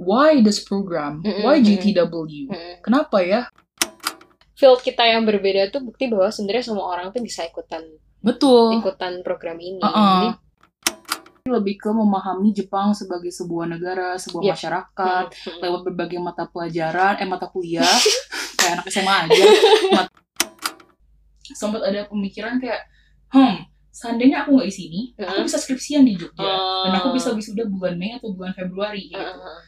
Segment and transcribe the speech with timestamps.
[0.00, 1.20] why this program?
[1.20, 1.60] Mm-mm, Why.
[1.60, 2.48] GTW?
[2.48, 2.80] Mm.
[2.80, 3.44] Kenapa ya?
[4.54, 7.80] Field kita yang berbeda tuh bukti bahwa sebenarnya semua orang tuh bisa ikutan
[8.18, 8.76] Betul.
[8.76, 9.76] ikutan program ini.
[9.78, 9.92] Uh-uh.
[10.28, 10.28] Jadi,
[11.42, 14.52] Lebih ke memahami Jepang sebagai sebuah negara, sebuah Yep.
[14.54, 15.60] masyarakat, mm, mm.
[15.60, 17.80] lewat berbagai mata pelajaran, eh mata kuliah,
[18.56, 19.44] kayak anak SMA aja.
[19.90, 20.14] Mat-
[21.42, 22.86] Sempat ada pemikiran kayak,
[23.28, 25.46] hmm, seandainya aku nggak di sini, aku Mm.
[25.48, 26.86] bisa skripsian di Jogja, Oh.
[26.86, 29.10] dan aku bisa wisuda bulan Mei atau bulan Februari.
[29.10, 29.18] Gitu.
[29.18, 29.58] Uh-uh.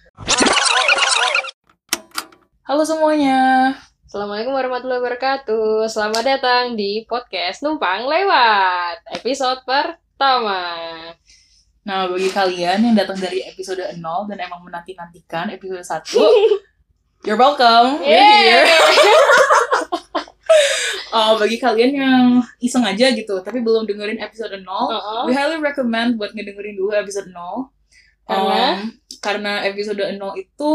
[2.62, 3.75] Halo semuanya,
[4.07, 5.90] Assalamualaikum warahmatullahi wabarakatuh.
[5.90, 10.62] Selamat datang di podcast Numpang Lewat episode pertama.
[11.82, 13.98] Nah, bagi kalian yang datang dari episode 0
[14.30, 16.22] dan emang menanti-nantikan episode 1,
[17.26, 17.98] you're welcome.
[17.98, 18.66] We're here.
[21.13, 22.26] Oh, bagi kalian yang
[22.63, 25.29] iseng aja gitu, tapi belum dengerin episode 0, Uh-uh.
[25.29, 27.68] we highly recommend buat ngedengerin dulu episode 0.
[28.24, 28.80] Karena?
[28.80, 30.71] Um, karena episode 0 itu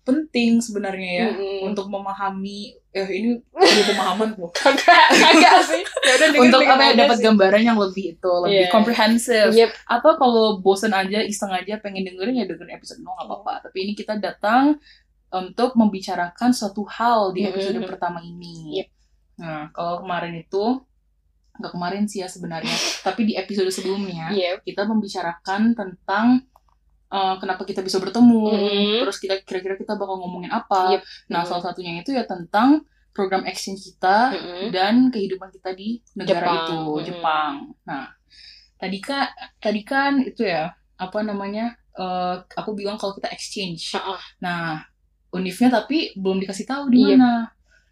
[0.00, 1.68] penting sebenarnya ya Mm-mm.
[1.68, 4.50] untuk memahami eh ini ada pemahaman kok.
[4.50, 5.82] Kagak, kagak sih.
[6.02, 8.68] Ya udah dengerin untuk apa ya dapat gambaran yang lebih itu, lebih Iya.
[8.68, 9.46] komprehensif.
[9.52, 9.70] Yep.
[9.86, 13.76] atau kalau bosen aja iseng aja pengen dengerin ya dengerin episode 0 nggak apa-apa tapi
[13.80, 14.82] ini kita datang
[15.30, 17.86] untuk membicarakan suatu hal di episode Mhm.
[17.86, 18.88] pertama ini Yep.
[19.38, 20.64] nah kalau kemarin itu
[21.56, 22.74] nggak kemarin sih ya sebenarnya
[23.06, 24.66] tapi di episode sebelumnya Yep.
[24.66, 26.42] kita membicarakan tentang
[27.10, 28.94] uh, kenapa kita bisa bertemu Mhm.
[29.02, 31.02] terus kita kira-kira kita bakal ngomongin apa Yep.
[31.28, 31.48] nah Mhm.
[31.48, 34.70] salah satunya itu ya tentang program exchange kita Mm-mm.
[34.70, 36.58] dan kehidupan kita di negara Jepang.
[36.62, 37.04] itu Mm.
[37.04, 37.52] Jepang.
[37.82, 38.06] Nah,
[38.78, 39.26] tadi kan
[39.58, 41.74] tadi kan itu ya apa namanya?
[41.90, 43.92] eh, aku bilang kalau kita exchange.
[43.92, 44.16] Uh-uh.
[44.40, 44.78] Nah,
[45.30, 47.18] univnya tapi belum dikasih tahu di Yep.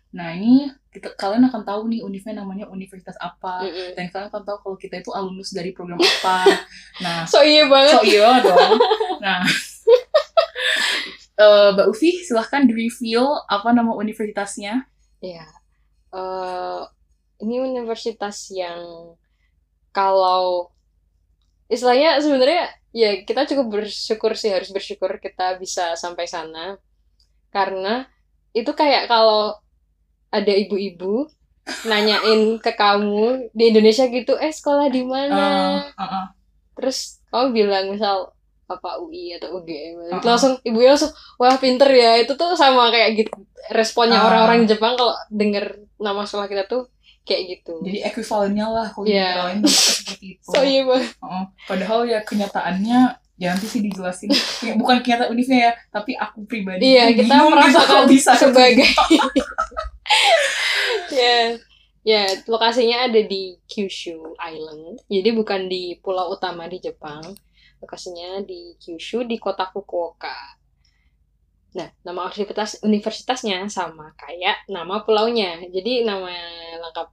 [0.09, 3.93] Nah, ini kita kalian akan tahu nih univnya namanya universitas apa Mm-mm.
[3.93, 6.49] dan kalian akan tahu kalau kita itu alumnus dari program apa.
[7.05, 7.95] Nah, So iya banget.
[7.95, 8.75] so iya dong.
[9.21, 9.45] Nah,
[11.45, 14.87] eh, Mbak Ufi silahkan di-reveal apa nama universitasnya.
[15.21, 15.47] Ya,
[16.15, 16.83] eh
[17.39, 19.15] ini universitas yang
[19.95, 20.71] kalau
[21.71, 26.81] istilahnya sebenarnya ya kita cukup bersyukur sih harus bersyukur kita bisa sampai sana
[27.53, 28.09] karena
[28.57, 29.55] itu kayak kalau
[30.29, 31.27] ada ibu-ibu
[31.85, 35.45] nanyain ke kamu di Indonesia gitu eh sekolah di mana
[35.87, 36.25] Eh, uh-uh.
[36.75, 38.33] terus kamu bilang misal
[38.65, 40.21] apa UI atau UGM Uh-uh.
[40.23, 43.37] langsung ibunya langsung wah pinter ya itu tuh sama kayak gitu
[43.71, 45.65] responnya orang-orang Jepang kalau denger
[45.97, 46.89] nama sekolah kita tuh
[47.23, 50.49] kayak gitu Jadi ekuivalennya lah kalau negara lain seperti itu.
[50.53, 51.45] so iya banget Heeh.
[51.65, 53.01] Padahal ya kenyataannya
[53.37, 54.33] ya nanti sih dijelasin.
[54.75, 56.83] Bukan kenyataan univnya ya, tapi aku pribadi.
[56.83, 58.83] iya kita gitu merasakan kok bisa sebagai
[61.19, 61.59] ya
[62.05, 65.05] ya lokasinya ada di Kyushu Island.
[65.09, 67.23] Jadi bukan di pulau utama di Jepang.
[67.79, 70.58] Lokasinya di Kyushu di kota Fukuoka
[71.77, 76.33] nah nama universitas universitasnya sama kayak nama pulaunya jadi nama
[76.81, 77.09] lengkap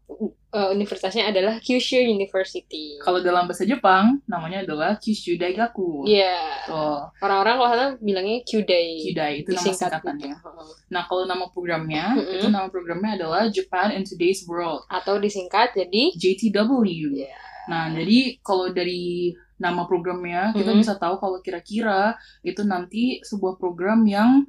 [0.56, 6.08] eh, universitasnya adalah Kyushu University Kalau dalam bahasa Jepang namanya adalah Kyushu Daigaku.
[6.08, 10.32] Iya Tuh, orang-orang kalau sana bilangnya Kyudai Kyudai itu nama singkatannya.
[10.32, 10.50] gitu.
[10.90, 12.36] Nah, kalau nama programnya, Mm-mm.
[12.40, 16.72] itu nama programnya adalah Japan in Today's World, atau disingkat jadi JTW.
[16.86, 17.36] Iya.
[17.66, 20.82] Nah, jadi kalau dari nama programnya, kita Mm-mm.
[20.84, 24.44] bisa tahu kalau kira-kira itu nanti sebuah program yang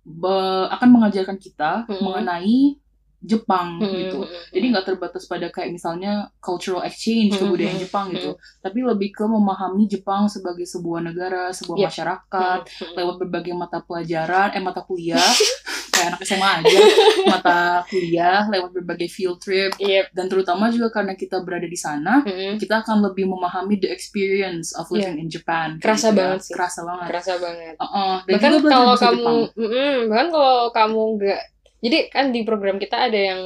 [0.00, 2.00] be- akan mengajarkan kita Mm-mm.
[2.00, 2.80] mengenai
[3.18, 3.92] Jepang Mm-mm.
[3.98, 4.20] gitu.
[4.54, 9.84] Jadi nggak terbatas pada kayak misalnya cultural exchange kebudayaan Jepang gitu, tapi lebih ke memahami
[9.84, 11.88] Jepang sebagai sebuah negara, sebuah Yep.
[11.90, 12.94] masyarakat Mm-mm.
[12.94, 15.18] lewat berbagai mata pelajaran, eh mata kuliah,
[15.98, 16.78] kayak anak SMA aja,
[17.26, 20.14] mata kuliah lewat berbagai field trip Yep.
[20.14, 22.56] dan terutama juga karena kita berada di sana, Mm-mm.
[22.56, 25.76] kita akan lebih memahami the experience of living in Japan.
[25.78, 26.18] Kerasa gitu ya.
[26.22, 26.52] banget sih.
[26.54, 27.06] Kerasa banget.
[27.08, 27.74] Kerasa banget.
[27.76, 28.14] Uh-uh.
[28.22, 29.34] Dan bahkan kalau kamu.
[29.52, 29.94] Mm-mm.
[30.06, 31.40] bahkan kalau kamu nggak,
[31.78, 33.40] jadi kan di program kita ada yang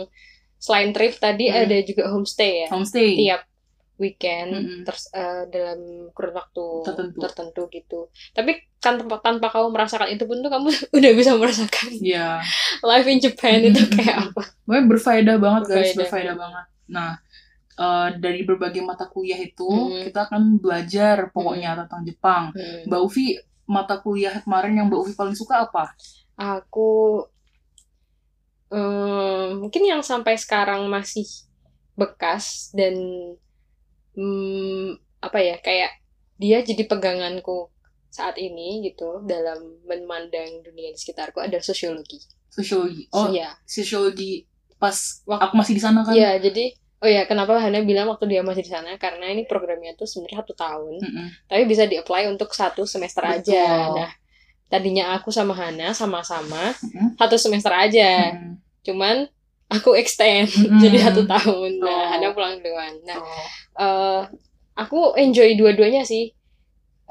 [0.56, 1.58] selain trip tadi Mm.
[1.58, 2.66] ada juga homestay ya.
[2.68, 3.08] homestay.
[3.18, 3.40] Tiap
[4.02, 4.82] weekend, Mm-mm.
[4.82, 5.78] terus eh, dalam
[6.10, 6.64] kurun waktu
[7.16, 7.70] Tertentu.
[7.70, 8.10] gitu.
[8.34, 10.68] Tapi kan tanpa, tanpa kamu merasakan itu pun tuh kamu
[10.98, 12.42] udah bisa merasakan Iya.
[12.90, 13.94] life in Japan itu Mm-mm.
[13.94, 14.42] kayak apa.
[14.66, 15.96] Pokoknya berfaedah banget guys, Berfaedah.
[16.02, 16.64] berfaedah banget.
[16.90, 17.10] Nah,
[17.72, 20.10] eh, dari berbagai mata kuliah itu Mm.
[20.10, 22.42] kita akan belajar pokoknya tentang Jepang.
[22.52, 22.90] Mm.
[22.90, 25.94] Mbak Ufi, mata kuliah kemarin yang Mbak Ufi paling suka apa?
[26.34, 27.22] Aku
[28.68, 31.28] em, mungkin yang sampai sekarang masih
[31.92, 32.96] bekas dan
[34.14, 34.88] mm,
[35.20, 35.90] apa ya kayak
[36.36, 37.70] dia jadi peganganku
[38.08, 42.20] saat ini gitu dalam memandang dunia di sekitarku adalah sosiologi.
[42.46, 43.08] Sosiologi.
[43.10, 43.56] Oh, Iya.
[43.64, 44.44] sosiologi
[44.76, 46.12] pas Wak- aku masih di sana kan?
[46.12, 49.94] Iya, jadi oh ya kenapa Hana bilang waktu dia masih di sana karena ini programnya
[49.94, 51.26] tuh sebenarnya satu tahun Mm-mm.
[51.46, 53.54] tapi bisa di-apply untuk satu semester Betul.
[53.54, 53.64] aja.
[53.96, 54.10] Nah,
[54.68, 57.16] tadinya aku sama Hana sama-sama Mm-mm.
[57.16, 58.54] satu semester aja Mm-mm.
[58.82, 59.26] cuman
[59.66, 60.78] aku extend Mm-mm.
[60.84, 62.06] jadi satu tahun nah Oh.
[62.10, 63.46] Hana pulang duluan nah Oh.
[63.78, 64.22] Eh
[64.76, 66.32] aku enjoy dua-duanya sih.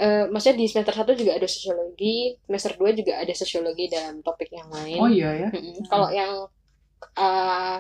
[0.02, 4.50] Eh maksudnya di semester satu juga ada sosiologi semester 2 juga ada sosiologi dalam topik
[4.50, 5.02] yang lain.
[5.02, 5.50] Oh iya ya.
[5.54, 5.86] Mm-mm.
[5.90, 6.32] kalau yang
[7.18, 7.78] eh,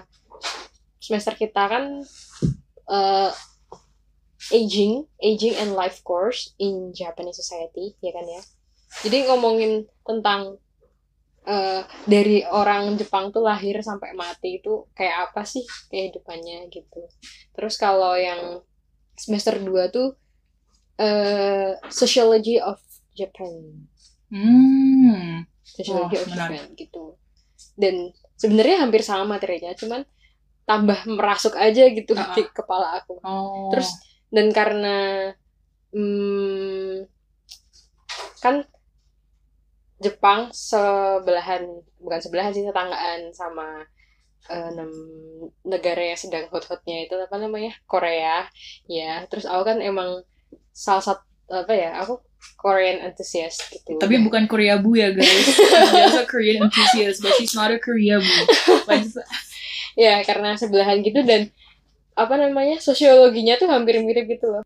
[1.01, 2.05] semester kita kan
[2.89, 3.31] eh,
[4.53, 8.41] aging aging and life course in Japanese society ya kan ya?
[9.01, 10.61] Jadi ngomongin tentang
[11.45, 17.01] eh, dari orang Jepang tuh lahir sampai mati itu kayak apa sih kehidupannya gitu.
[17.55, 18.61] Terus kalau yang
[19.17, 20.15] semester 2 tuh
[20.99, 22.77] eh sociology of
[23.15, 23.87] Japan
[24.31, 25.43] Hmm.
[25.67, 26.59] sociology Wah, of menarik.
[26.61, 27.03] Japan gitu
[27.75, 27.95] dan
[28.39, 30.01] sebenarnya hampir sama materinya cuman
[30.63, 32.35] tambah merasuk aja gitu Ah, ah.
[32.37, 33.69] di kepala aku Oh.
[33.75, 33.91] Terus
[34.31, 34.97] dan karena
[35.91, 37.05] hmm,
[38.39, 38.65] kan
[40.01, 41.61] Jepang sebelahan
[42.01, 43.85] bukan sebelahan sih tetanggaan sama
[44.75, 48.45] nem- negara yang sedang hot-hotnya itu apa namanya Korea
[48.86, 49.25] ya.
[49.31, 50.21] Terus aku kan emang
[50.71, 52.24] salah satu apa ya aku
[52.57, 54.01] Korean enthusiast gitu.
[54.01, 55.45] Tapi bukan Korea Bu ya guys.
[55.94, 58.33] She's a Korean enthusiast, but she's not a Korea Bu.
[59.94, 61.53] Ya karena sebelahan gitu dan
[62.18, 64.65] apa namanya sosiologinya tuh hampir mirip gitu loh.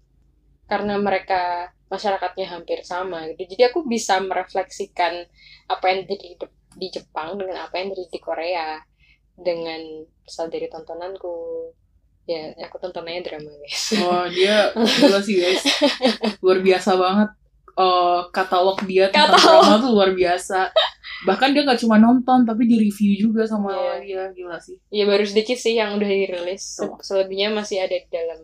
[0.72, 3.56] Karena mereka masyarakatnya hampir sama gitu.
[3.56, 5.28] Jadi aku bisa merefleksikan
[5.68, 8.68] apa yang terjadi di, di Jepang dengan apa yang terjadi di Korea
[9.36, 9.80] dengan
[10.22, 11.36] misal dari tontonanku
[12.24, 15.62] ya aku tontonannya drama guys oh dia gila sih guys.
[16.40, 17.30] Luar biasa banget.
[17.76, 19.62] Eh, katalog dia tentang Katalog.
[19.62, 20.72] drama tuh luar biasa.
[21.28, 24.00] Bahkan dia gak cuma nonton, tapi di review juga sama Iya.
[24.00, 24.24] dia.
[24.32, 24.80] Gila sih.
[24.88, 26.96] ya baru sedikit sih yang udah dirilis Tuh.
[27.04, 28.40] selebihnya masih ada di dalam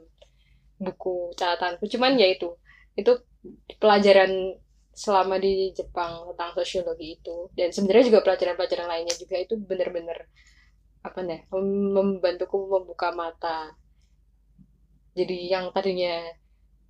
[0.77, 2.57] buku catatanku cuman ya itu
[2.93, 3.13] itu
[3.77, 4.57] pelajaran
[4.91, 10.27] selama di Jepang tentang sosiologi itu dan sebenarnya juga pelajaran-pelajaran lainnya juga itu bener-bener
[11.01, 13.73] apa nih mem- membantuku membuka mata
[15.11, 16.21] jadi yang tadinya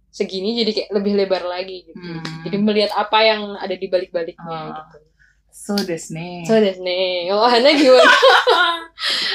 [0.08, 2.44] segini jadi kayak lebih lebar lagi gitu Hmm.
[2.44, 4.86] jadi melihat apa yang ada di balik-baliknya Ah.
[4.86, 4.98] gitu
[5.52, 6.44] So desu ne.
[6.44, 8.08] so desu ne oh Hana gimana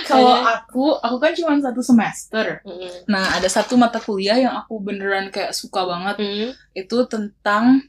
[0.06, 2.62] Kalau aku, aku kan cuma satu semester.
[2.62, 3.04] Mm-mm.
[3.04, 6.16] Nah, ada satu mata kuliah yang aku beneran kayak suka banget.
[6.16, 6.48] Mm.
[6.72, 7.82] Itu tentang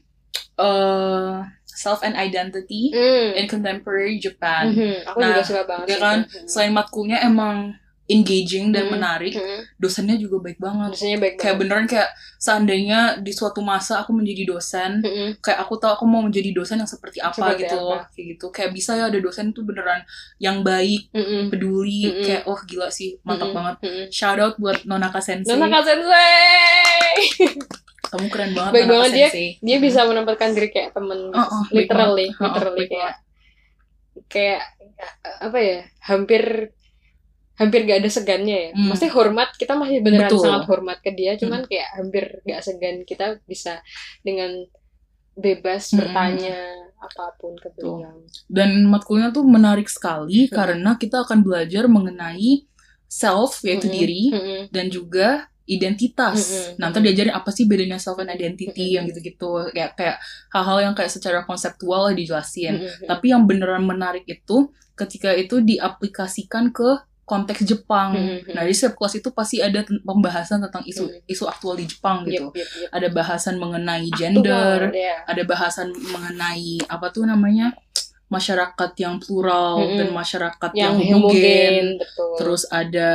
[0.58, 1.34] eh
[1.78, 3.38] self and identity Mm.
[3.38, 4.74] in contemporary Japan.
[4.74, 6.18] Mhm, Aku Nah, juga suka banget ya kan?
[6.20, 6.34] itu.
[6.36, 6.46] Mhm.
[6.46, 7.78] Selain matkulnya emang
[8.08, 8.96] engaging dan Hmm.
[8.96, 9.76] menarik, Mhm.
[9.76, 10.96] dosennya juga baik banget.
[10.96, 11.60] Dosennya baik Kayak banget.
[11.60, 12.08] beneran kayak
[12.38, 15.28] seandainya di suatu masa aku menjadi dosen, Mhm.
[15.38, 18.08] kayak aku tahu aku mau menjadi dosen yang seperti apa Seperti gitu apa.
[18.08, 18.46] Kayak gitu.
[18.48, 20.00] Kayak bisa ya ada dosen tuh beneran
[20.38, 21.52] yang baik, Mhm.
[21.52, 22.24] peduli, Mm-mm.
[22.24, 23.54] kayak oh gila sih, mantap Mhm.
[23.54, 23.76] banget.
[23.84, 24.04] Mhm.
[24.08, 25.52] Shout out buat Nonaka Sensei.
[25.52, 27.12] Nona Kak Sensei.
[28.08, 29.28] Kamu keren banget Baik banget dia.
[29.28, 29.48] Sensei.
[29.60, 32.28] Dia bisa menempatkan diri kayak temen Oh, oh, literally.
[32.32, 33.14] Oh, oh, literally baik kayak
[34.28, 34.62] kayak
[35.40, 35.78] apa ya?
[36.02, 36.42] Hampir
[37.58, 38.70] hampir gak ada segannya ya.
[38.70, 38.86] Hmm.
[38.94, 40.38] Maksudnya hormat, kita masih beneran Betul.
[40.38, 40.46] Hmm.
[40.46, 43.82] sangat hormat ke dia, cuman kayak hampir gak segan kita bisa
[44.22, 44.62] dengan
[45.34, 45.98] bebas Hmm.
[46.02, 46.58] bertanya
[46.98, 48.22] apa pun ke beliau.
[48.46, 50.54] Dan matkulnya tuh menarik sekali Hmm.
[50.54, 52.62] karena kita akan belajar mengenai
[53.10, 53.94] self yaitu Mhm.
[53.94, 54.60] diri Mhm.
[54.70, 56.36] dan juga identitas.
[56.40, 56.80] Mm-mm.
[56.80, 58.94] Nah, ntar diajarin apa sih bedanya self and identity Mm-mm.
[58.96, 59.68] yang gitu-gitu.
[59.70, 60.16] Kayak kayak
[60.50, 62.80] hal-hal yang kayak secara konseptual dijelasin.
[62.80, 63.06] Mhm.
[63.06, 68.16] Tapi yang beneran menarik itu ketika itu diaplikasikan ke konteks Jepang.
[68.16, 68.56] Mhm.
[68.56, 71.28] Nah, di setiap kelas itu pasti ada pembahasan tentang isu Mhm.
[71.28, 72.48] isu aktual di Jepang gitu.
[72.48, 72.88] Yep, yep, yep.
[72.88, 75.16] Ada bahasan mengenai gender, Aktual, ya.
[75.28, 77.76] ada bahasan mengenai apa tuh namanya?
[78.28, 79.96] Masyarakat yang plural Mm-mm.
[79.96, 81.96] dan masyarakat yang, yang homogen.
[81.96, 83.10] betul Terus ada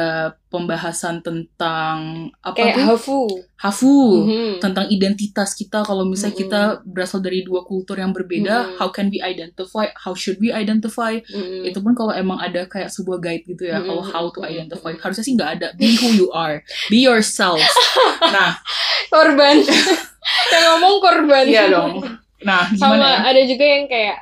[0.50, 2.86] pembahasan tentang apa kayak tuh?
[2.90, 3.20] hafu
[3.64, 3.96] Hafu.
[4.28, 4.60] Mhm.
[4.60, 6.50] Tentang identitas kita kalau misalnya Mm-mm.
[6.50, 8.78] kita berasal dari dua kultur yang berbeda, Mm-mm.
[8.82, 9.88] how can we identify?
[9.96, 11.16] How should we identify?
[11.22, 11.70] Mhm.
[11.72, 13.88] Itu pun kalau emang ada kayak sebuah guide gitu ya, Mm-mm.
[13.88, 14.92] kalau how to identify.
[14.98, 15.68] Harusnya sih nggak ada.
[15.78, 16.60] Be who you are.
[16.92, 17.62] Be yourself.
[18.36, 18.60] nah,
[19.08, 19.62] korban
[20.54, 22.04] yang ngomong korban iya dong.
[22.44, 23.18] Nah, sama gimana ya?
[23.32, 24.18] ada juga yang kayak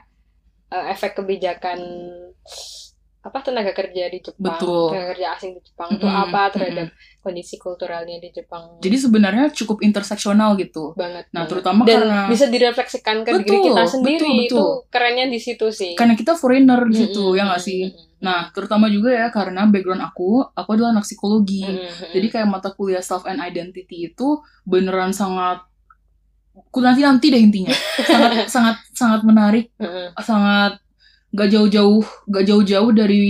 [0.72, 1.80] eh, efek kebijakan
[3.22, 4.90] apa tenaga kerja di Jepang Betul.
[4.90, 6.88] tenaga kerja asing di Jepang itu Mm-mm, apa terhadap
[7.22, 10.98] kondisi kulturalnya di Jepang Jadi sebenarnya cukup interseksional gitu.
[10.98, 11.50] banget Nah, banget.
[11.54, 14.70] terutama dan karena bisa direfleksikan ke diri Betul, kita sendiri betul, itu betul.
[14.90, 17.82] kerennya di situ sih karena kita foreigner di situ, Mm-mm, ya nggak sih?
[17.94, 21.62] mm-mm, Nah, terutama juga ya karena background aku, aku adalah anak psikologi.
[21.62, 25.62] mm-mm, Jadi kayak mata kuliah self and identity itu beneran sangat
[26.76, 27.72] nanti nanti deh intinya
[28.04, 30.78] sangat sangat sangat menarik mm-mm, sangat
[31.32, 33.26] gak jauh-jauh gak jauh-jauh dari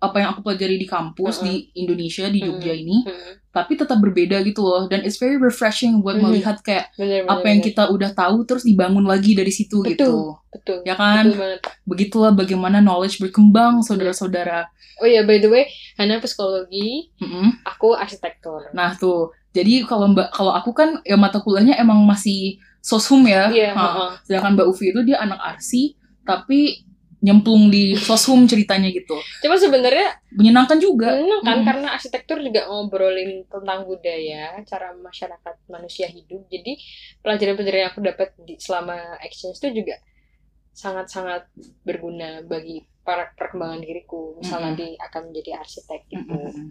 [0.00, 1.46] apa yang aku pelajari di kampus Mm-mm.
[1.46, 2.82] di Indonesia di Jogja Mm-mm.
[2.82, 3.32] ini mm-mm.
[3.52, 6.24] tapi tetap berbeda gitu loh dan it's very refreshing buat Mhm.
[6.24, 7.68] melihat kayak bener, bener, apa yang bener.
[7.68, 9.92] kita udah tahu terus dibangun lagi dari situ Betul.
[9.92, 10.12] gitu
[10.50, 15.68] betul ya kan betul banget begitulah bagaimana knowledge berkembang saudara-saudara oh ya by the way
[15.94, 17.60] Hana psikologi Mm-mm.
[17.62, 22.56] aku arsitektur nah tuh jadi kalau mbak kalau aku kan ya mata kuliahnya emang masih
[22.80, 23.84] soshum ya iya Ha.
[23.84, 24.10] heeh.
[24.24, 25.94] sedangkan mbak Ufi itu dia anak arsi
[26.24, 26.84] tapi
[27.20, 29.12] nyemplung di soshum ceritanya gitu
[29.44, 31.66] cuma sebenarnya menyenangkan juga Enggak kan Mm.
[31.68, 36.46] karena arsitektur juga ngobrolin tentang budaya, cara masyarakat manusia hidup.
[36.48, 36.78] Jadi
[37.20, 40.00] pelajaran-pelajaran yang aku dapat di, selama exchange itu juga
[40.72, 41.50] sangat-sangat
[41.82, 44.38] berguna bagi para perkembangan diriku.
[44.38, 44.80] Misalnya Mm-mm.
[44.80, 46.30] di akan menjadi arsitek gitu.
[46.30, 46.66] Mm-mm.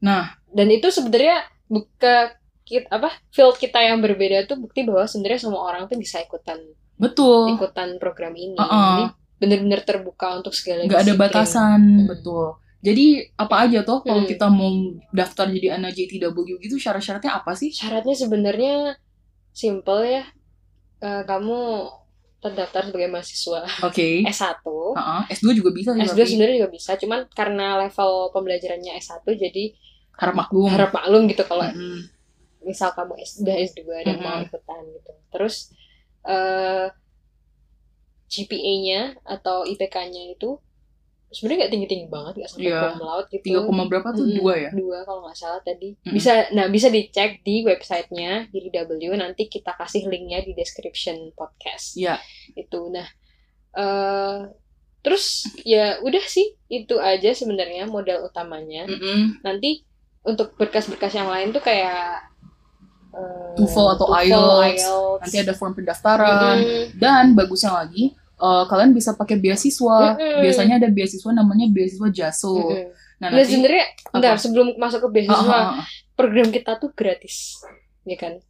[0.00, 2.34] nah Dan itu sebenarnya buka
[2.70, 6.62] kit apa field kita yang berbeda tuh bukti bahwa sebenarnya semua orang tuh bisa ikutan
[6.94, 8.54] betul ikutan program ini.
[8.54, 8.70] Uh-uh.
[8.70, 9.04] Jadi
[9.40, 12.06] benar-benar terbuka untuk segala nggak ada batasan Hmm.
[12.06, 14.30] betul jadi apa aja tuh kalau Hmm.
[14.30, 14.70] kita mau
[15.10, 18.94] daftar jadi anak JTW gitu syarat-syaratnya apa sih Syaratnya sebenarnya
[19.50, 20.24] simple ya.
[21.00, 21.88] Eh, kamu
[22.38, 24.64] terdaftar sebagai mahasiswa oke S1.
[24.64, 29.24] Heeh, S2 juga bisa sih S2 tapi sebenarnya juga bisa, cuman karena level pembelajarannya S1
[29.26, 29.64] jadi
[30.14, 32.08] harap maklum harap maklum gitu kalau Mm-mm.
[32.62, 34.46] Misal kamu S, udah S2 dan mau Mm-mm.
[34.46, 35.12] ikutan gitu.
[35.32, 35.54] Terus
[36.22, 36.88] eh
[38.30, 40.54] GPA-nya atau IPK-nya itu
[41.30, 42.80] sebenarnya nggak tinggi-tinggi banget, nggak sampai Iya.
[42.90, 43.42] cum laude gitu.
[43.46, 45.94] tiga koma berapa tuh dua ya Dua kalau nggak salah tadi.
[45.94, 46.14] Mm-mm.
[46.14, 49.14] Bisa, nah bisa dicek di websitenya di W.
[49.14, 51.94] Nanti kita kasih linknya di description podcast.
[51.94, 52.18] Iya.
[52.54, 52.90] Itu.
[52.90, 53.06] Nah,
[53.74, 54.38] eh
[55.00, 58.86] terus ya udah sih itu aja sebenarnya modal utamanya.
[58.86, 59.42] Mm-mm.
[59.42, 59.82] Nanti
[60.22, 62.29] untuk berkas-berkas yang lain tuh kayak
[63.10, 64.82] eh, TOEFL atau IELTS.
[65.20, 66.84] nanti ada form pendaftaran Mm-mm.
[66.98, 70.40] dan bagusnya lagi eh, kalian bisa pakai beasiswa Mm-mm.
[70.42, 72.88] biasanya ada beasiswa namanya beasiswa jaso Mm-mm.
[73.20, 73.84] nah Nah, nanti sebenarnya
[74.16, 74.40] Apa?
[74.40, 75.84] sebelum masuk ke beasiswa, ah.
[76.16, 77.60] program kita tuh gratis.
[78.08, 78.40] Ya kan?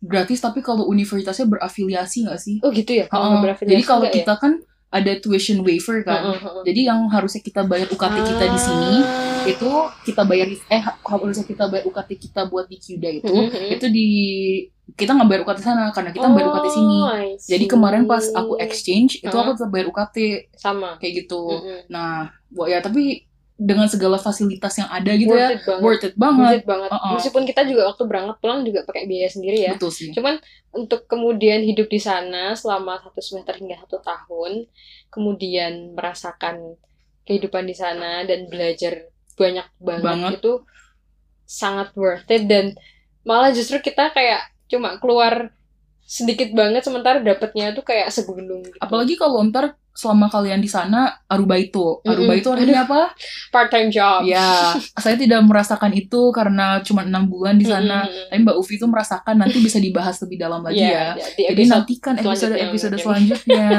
[0.00, 3.04] gratis tapi kalau universitasnya berafiliasi nggak sih Oh gitu ya.
[3.06, 4.12] Kalau nggak berafiliasi jadi kalau ya?
[4.16, 4.52] kita kan
[4.90, 6.62] ada tuition waiver kan Heeh, heeh.
[6.66, 9.46] Jadi yang harusnya kita bayar UKT kita di sini Ah.
[9.46, 9.70] itu
[10.04, 13.70] kita bayar eh harusnya kita bayar UKT kita buat di QDA itu Mhm.
[13.70, 14.06] itu di
[14.90, 16.98] kita nggak bayar UKT sana karena kita bayar UKT sini.
[17.00, 20.16] Oh, Jadi kemarin pas aku exchange itu aku tetap bayar UKT
[20.52, 20.98] sama.
[20.98, 21.42] kayak gitu.
[21.46, 21.78] Mhm.
[21.86, 22.34] Nah,
[22.66, 23.29] ya tapi
[23.60, 25.84] dengan segala fasilitas yang ada gitu ya Worth it banget.
[25.84, 26.56] worth it Worth banget.
[26.56, 26.90] it banget.
[26.96, 27.12] Uh-uh.
[27.20, 29.72] Meskipun kita juga waktu berangkat pulang juga pakai biaya sendiri ya.
[29.76, 30.08] Betul sih.
[30.16, 30.40] Cuman
[30.72, 34.64] untuk kemudian hidup di sana selama satu semester hingga satu tahun,
[35.12, 36.80] kemudian merasakan
[37.28, 40.30] kehidupan di sana dan belajar banyak banget, Banget.
[40.40, 40.52] itu
[41.44, 42.72] sangat worth it dan
[43.20, 44.40] malah justru kita kayak
[44.72, 45.52] cuma keluar
[46.10, 48.74] sedikit banget sementara dapatnya tuh kayak segunung gitu.
[48.82, 52.02] Apalagi kalau ntar selama kalian di sana arubaito.
[52.02, 52.10] Mm-mm.
[52.10, 53.14] Arubaito artinya apa?
[53.54, 54.26] part time job.
[54.26, 54.74] Ya,
[55.06, 58.10] saya tidak merasakan itu karena cuma enam bulan di sana.
[58.10, 58.26] Mm-mm.
[58.26, 61.14] Tapi Mbak Ufi itu merasakan nanti bisa dibahas lebih dalam lagi ya.
[61.14, 63.68] Iya, di Jadi nantikan episode selanjutnya episode selanjutnya.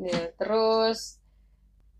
[0.00, 1.20] Ya, terus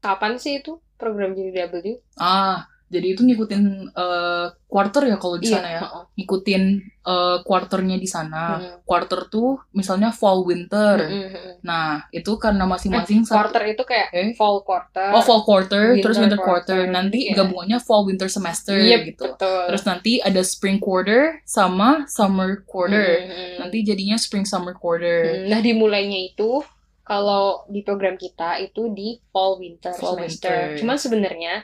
[0.00, 2.00] kapan sih itu program JDW?
[2.16, 5.80] ah, jadi itu ngikutin eh, quarter ya kalau di sana ya.
[5.80, 6.02] heeh.
[6.14, 6.62] Ngikutin
[7.00, 8.58] eh, quarternya di sana.
[8.58, 8.76] Mm.
[8.82, 10.98] Quarter tuh misalnya fall winter.
[11.00, 11.52] Mm, mm, mm.
[11.62, 14.30] Nah, itu karena masing-masing satu- Quarter itu kayak Eh?
[14.34, 15.10] fall quarter.
[15.10, 16.82] Oh, fall quarter, Winter terus winter quarter.
[16.82, 17.38] quarter, Nanti iya.
[17.38, 19.22] gabungannya fall winter semester Yep, gitu.
[19.30, 19.62] betul.
[19.70, 22.98] Terus nanti ada spring quarter sama summer quarter.
[23.16, 23.56] Mm, mm, mm.
[23.60, 25.40] Nanti jadinya spring summer quarter.
[25.40, 26.60] Mm, Nah, dimulainya itu
[27.02, 30.50] kalau di program kita itu di fall winter Fall semester.
[30.50, 30.78] winter.
[30.78, 31.54] Cuman sebenarnya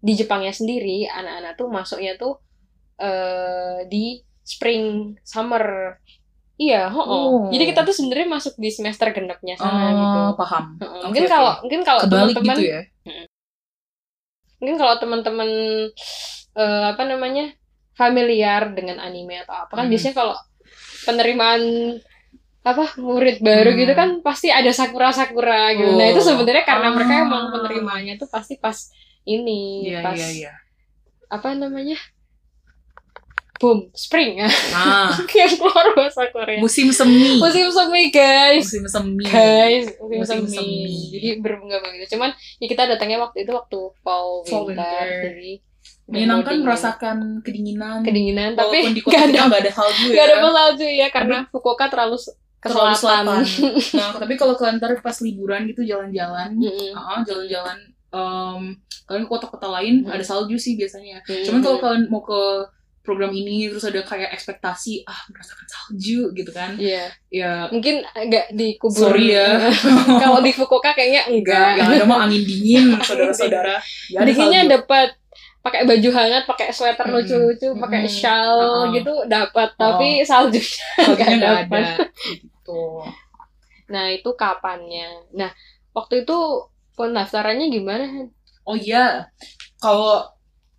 [0.00, 2.40] di Jepangnya sendiri anak-anak tuh masuknya tuh
[2.96, 5.96] eh di spring summer.
[6.56, 7.48] Iya, ho Oh.
[7.48, 10.18] Jadi kita tuh sebenarnya masuk di semester genapnya sana gitu.
[10.20, 10.64] Oh, paham.
[10.76, 10.92] Heeh.
[10.92, 12.80] Oke, mungkin kalau mungkin kalau Kebalik teman-teman gitu ya.
[14.60, 15.50] mungkin kalau teman-teman
[16.52, 17.56] eh, apa namanya
[17.96, 19.92] familiar dengan anime atau apa kan Hmm.
[19.92, 20.36] biasanya kalau
[21.04, 21.62] penerimaan
[22.60, 23.78] apa murid baru Hmm.
[23.80, 26.12] gitu kan pasti ada sakura sakura gitu nah Oh.
[26.12, 26.94] itu sebenarnya karena Ah.
[26.94, 28.76] mereka emang penerimaannya tuh pasti pas
[29.22, 30.52] ini Iya, pas iya, iya.
[31.28, 31.96] apa namanya
[33.56, 34.40] boom spring
[34.72, 37.36] Ah, yang keluar bahasa Korea musim semi.
[37.36, 39.20] musim semi guys Musim semi.
[39.22, 40.56] guys musim, Musim semi.
[40.56, 40.96] semi.
[41.12, 45.06] jadi berbunga begitu cuman ya kita datangnya waktu itu waktu fall winter, Fall winter.
[45.28, 45.52] jadi
[46.10, 48.02] Menyenangkan merasakan kedinginan.
[48.02, 50.14] kedinginan tapi di kota gak ada nggak ada salju ya.
[50.16, 52.18] gak ada salju ya karena Fukuoka terlalu
[52.58, 53.72] ke Terlalu selatan, selatan.
[53.96, 56.92] Nah, tapi kalau kalian ntar pas liburan gitu jalan-jalan, Mm-mm.
[56.92, 57.78] ah, jalan-jalan
[58.10, 58.62] em,
[59.06, 60.12] kalian ke kota-kota lain Hmm.
[60.12, 61.22] ada salju sih biasanya.
[61.22, 61.44] Mm-mm.
[61.46, 62.42] Cuman kalau kalian mau ke
[63.00, 68.52] program ini terus ada kayak ekspektasi ah merasakan salju gitu kan Iya, ya mungkin agak
[68.52, 69.10] dikubur.
[69.10, 69.72] Sorry ya.
[70.22, 73.80] Kalau di Fukuoka kayaknya enggak yang ada mah angin dingin saudara-saudara
[74.12, 75.16] ya Dinginnya dapat
[75.60, 77.20] pakai baju hangat, pakai sweater Mm-mm.
[77.20, 78.16] lucu-lucu, pakai Mm-mm.
[78.20, 78.92] shawl Uh-uh.
[78.92, 81.84] gitu dapat, tapi saljunya nggak dapat.
[81.84, 82.80] ada gitu
[83.90, 85.34] Nah, itu kapannya?
[85.34, 85.50] Nah,
[85.90, 86.38] waktu itu
[87.00, 88.04] pendaftarannya gimana?
[88.04, 88.26] Han?
[88.62, 89.26] oh iya
[89.80, 90.28] kalau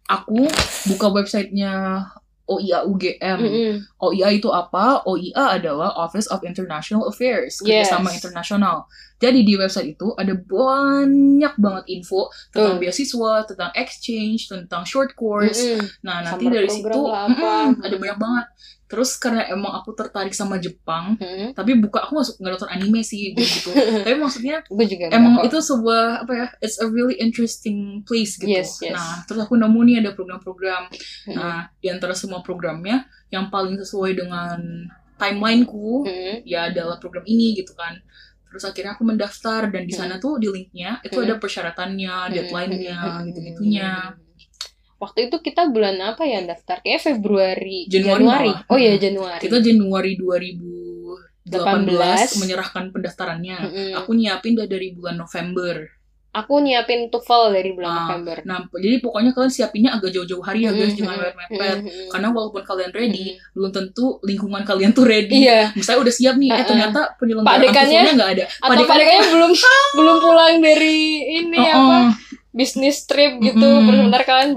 [0.05, 0.45] aku
[0.87, 2.05] buka websitenya
[2.43, 3.73] OIA UGM Mm-mm.
[3.95, 5.07] OIA itu apa?
[5.07, 7.87] OIA adalah Office of International Affairs, Yes.
[7.87, 8.91] kerjasama internasional.
[9.17, 12.81] Jadi di website itu ada banyak banget info tentang Tuh.
[12.81, 15.63] beasiswa, tentang exchange, tentang short course.
[15.63, 15.79] Mm-mm.
[16.03, 17.31] Nah nanti Summer dari situ apa.
[17.71, 18.45] mm-mm, ada banyak banget.
[18.91, 21.55] Terus karena emang aku tertarik sama Jepang, Mm-mm.
[21.55, 23.71] tapi buka aku masuk nggak nonton anime sih gitu.
[24.03, 25.47] tapi maksudnya Gue juga emang kok.
[25.47, 26.47] itu sebuah apa ya?
[26.59, 28.51] It's a really interesting place gitu.
[28.51, 28.91] Yes, yes.
[28.91, 31.33] Nah terus aku nemu nih ada program-program Mm-mm.
[31.33, 34.59] Nah, di antara semua programnya, yang paling sesuai dengan
[35.15, 36.35] timelineku, Mm-mm.
[36.43, 37.95] ya adalah program ini gitu kan.
[38.51, 41.23] Terus akhirnya aku mendaftar, dan di sana tuh di linknya, itu Hmm.
[41.23, 43.23] ada persyaratannya, deadline-nya, Mm-mm.
[43.31, 43.89] gitu-gitunya.
[45.01, 46.77] Waktu itu kita bulan apa ya daftar?
[46.79, 48.49] Kayak Februari, Januari Januari.
[48.53, 48.69] malah.
[48.69, 48.93] Oh iya.
[48.95, 49.41] Januari.
[49.41, 52.37] Kita Januari 2018 18.
[52.37, 53.57] menyerahkan pendaftarannya.
[53.59, 53.89] Mm-mm.
[53.97, 55.89] Aku nyiapin dah dari bulan November.
[56.31, 58.39] Aku nyiapin TOEFL dari bulan Ah, November.
[58.45, 60.99] Nah, jadi pokoknya kalian siapinnya agak jauh-jauh hari ya guys, Mm-mm.
[61.01, 61.77] jangan mepet-mepet.
[61.81, 62.07] Mm-mm.
[62.07, 63.51] Karena walaupun kalian ready, Mm-mm.
[63.51, 65.43] belum tentu lingkungan kalian tuh ready.
[65.43, 65.75] Iya.
[65.75, 66.67] Misalnya udah siap nih, eh Uh-uh.
[66.69, 68.45] ternyata penyelenggaraan Padekannya- TOEFL-nya nggak ada.
[68.47, 69.51] Atau padekannya belum
[69.91, 70.99] belum pulang dari
[71.41, 72.07] ini Oh, apa oh.
[72.51, 73.59] bisnis trip gitu.
[73.59, 73.83] Mm-mm.
[73.83, 74.51] Terus sebentar kalian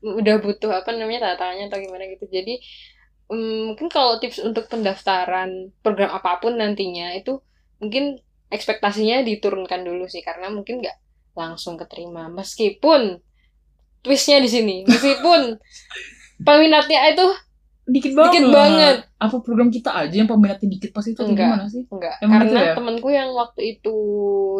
[0.00, 2.24] udah butuh apa namanya tanda tangannya atau gimana gitu.
[2.26, 2.54] Jadi
[3.28, 7.38] mm, mungkin kalau tips untuk pendaftaran program apa pun nantinya itu
[7.78, 8.18] mungkin
[8.50, 10.96] ekspektasinya diturunkan dulu sih karena mungkin nggak
[11.32, 13.22] langsung keterima meskipun
[14.02, 15.54] twistnya di sini meskipun
[16.46, 17.26] peminatnya itu
[17.86, 18.32] dikit banget.
[18.32, 21.46] dikit banget Apa program kita aja yang peminatnya dikit pas itu Enggak.
[21.46, 21.82] gimana sih?
[21.86, 22.74] enggak Emang karena ya?
[22.74, 23.96] temanku yang waktu itu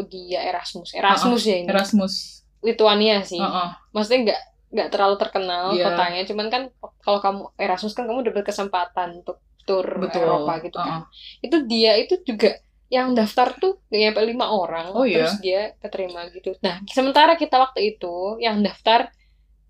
[0.06, 2.14] dia Erasmus Erasmus ya ini Erasmus.
[2.60, 3.68] Lituania sih Heeh.
[3.90, 5.84] maksudnya nggak nggak terlalu terkenal Iya.
[5.90, 6.62] kotanya cuman kan
[7.02, 10.22] kalau kamu Erasmus kan kamu dapat kesempatan untuk tur Betul.
[10.24, 10.88] Eropa gitu Heeh.
[10.88, 11.00] kan
[11.42, 12.50] itu dia itu juga
[12.90, 15.22] yang daftar tuh gak nyampe lima orang Oh, iya?
[15.26, 19.10] terus dia keterima gitu nah sementara kita waktu itu yang daftar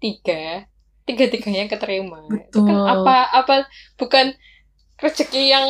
[0.01, 0.65] tiga
[1.05, 2.87] tiga tiganya keterima itu kan Betul.
[2.87, 3.55] apa apa
[3.97, 4.33] bukan
[4.97, 5.67] rezeki yang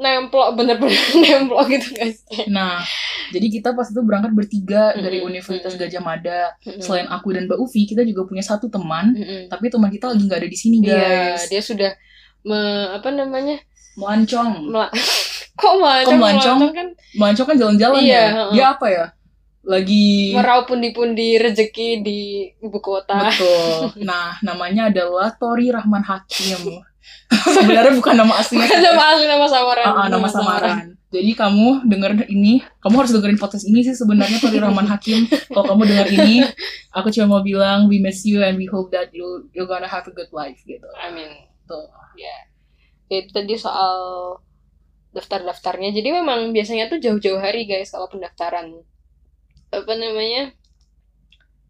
[0.00, 2.80] nemplok bener-bener nemplok gitu guys Nah,
[3.30, 5.76] jadi kita pas itu berangkat bertiga Mm-mm, dari Universitas.
[5.76, 6.56] Gajah Mada.
[6.80, 9.46] Selain aku dan Mbak Uvi, kita juga punya satu teman, Mm-mm.
[9.46, 10.96] tapi teman kita lagi nggak ada di sini, Iya,
[11.36, 11.46] guys.
[11.46, 11.90] dia sudah
[12.42, 12.58] me,
[12.90, 13.60] apa namanya?
[13.94, 14.66] Melancong.
[14.66, 14.88] Mela
[15.60, 16.16] Kok melancong?
[16.16, 16.58] melancong?
[16.72, 18.24] kan Melancong kan jalan-jalan Iya, ya.
[18.32, 18.52] heeh.
[18.56, 19.06] Dia apa ya?
[19.60, 22.20] Lagi meraup pundi-pundi rezeki di
[22.56, 23.28] ibu kota.
[23.28, 23.92] Betul.
[24.08, 26.80] Nah, namanya adalah Tori Rahman Hakim.
[27.30, 28.66] Sebenarnya bukan nama aslinya.
[28.66, 29.86] Bukan nama asli nama samaran.
[29.86, 30.76] Ah, ah, nama samaran.
[31.10, 35.26] Jadi kamu denger ini, kamu harus dengerin podcast ini sih sebenarnya Tori Rahman Hakim.
[35.50, 36.46] Kalau kamu denger ini,
[36.94, 40.06] aku cuma mau bilang we miss you and we hope that you you're gonna have
[40.06, 40.86] a good life gitu.
[41.02, 41.50] Amin.
[41.66, 41.90] Tuh.
[42.14, 42.36] Ya.
[43.10, 43.90] Itu tadi soal
[45.10, 45.90] daftar-daftarnya.
[45.90, 48.70] Jadi memang biasanya tuh jauh-jauh hari guys kalau pendaftaran
[49.70, 50.54] apa namanya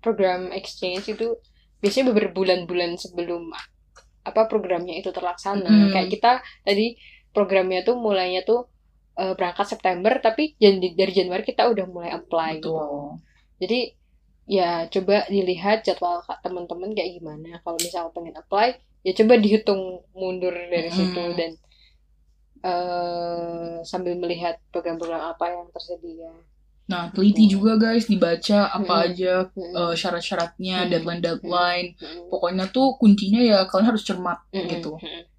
[0.00, 1.36] program exchange itu
[1.80, 3.52] biasanya beberapa bulan-bulan sebelum
[4.26, 5.68] apa programnya itu terlaksana.
[5.68, 5.90] Hmm.
[5.94, 6.32] Kayak kita
[6.64, 6.96] tadi
[7.32, 8.68] programnya tuh mulainya tuh
[9.16, 12.74] eh, berangkat September tapi jan- dari Januari kita udah mulai apply gitu.
[13.60, 13.80] Jadi
[14.50, 17.62] ya coba dilihat jadwal teman-teman kayak gimana.
[17.62, 18.68] Kalau misalnya pengen apply,
[19.06, 20.96] ya coba dihitung mundur dari Mm.
[20.96, 21.52] situ dan
[22.60, 26.28] eh sambil melihat program-program apa yang tersedia.
[26.90, 27.52] Nah, teliti Hmm.
[27.54, 30.90] juga guys, dibaca apa aja eh, syarat-syaratnya, Hmm.
[30.90, 31.94] deadline-deadline.
[32.26, 34.98] Pokoknya tuh kuncinya ya kalian harus cermat gitu.
[34.98, 35.30] Mm-mm.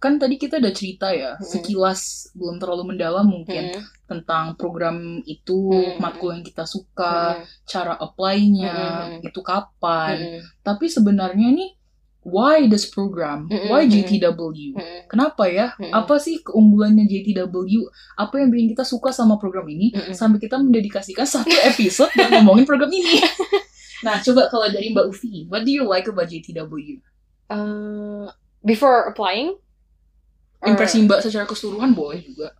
[0.00, 1.44] Kan tadi kita udah cerita ya, Hmm.
[1.44, 3.68] sekilas belum terlalu mendalam mungkin
[4.08, 6.00] tentang program itu, Hmm.
[6.00, 8.72] matkul yang kita suka, cara apply-nya,
[9.20, 10.40] itu kapan.
[10.64, 11.76] Tapi sebenarnya nih,
[12.20, 13.48] why this program?
[13.48, 14.76] Why JTW?
[15.08, 15.72] Kenapa ya?
[15.90, 17.64] Apa sih keunggulannya JTW?
[18.16, 19.92] Apa yang bikin kita suka sama program ini?
[20.12, 23.20] Sampai kita mendedikasikan satu episode buat ngomongin program ini.
[24.06, 27.00] nah, coba kalau dari Mbak Ufi, what do you like about JTW?
[27.50, 28.26] Eh,
[28.62, 29.58] before applying
[30.62, 32.54] or- Impresi Mbak secara keseluruhan boleh juga.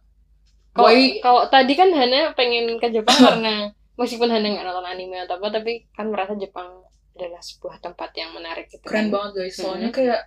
[0.74, 0.88] Kalau
[1.20, 5.60] kalau tadi kan Hana pengen ke Jepang karena meskipun Hana nggak nonton anime atau apa,
[5.60, 6.86] tapi kan merasa Jepang
[7.20, 8.80] adalah sebuah tempat yang menarik gitu.
[8.88, 9.12] Keren kan.
[9.12, 9.98] banget guys, soalnya Mm-mm.
[10.00, 10.20] kayak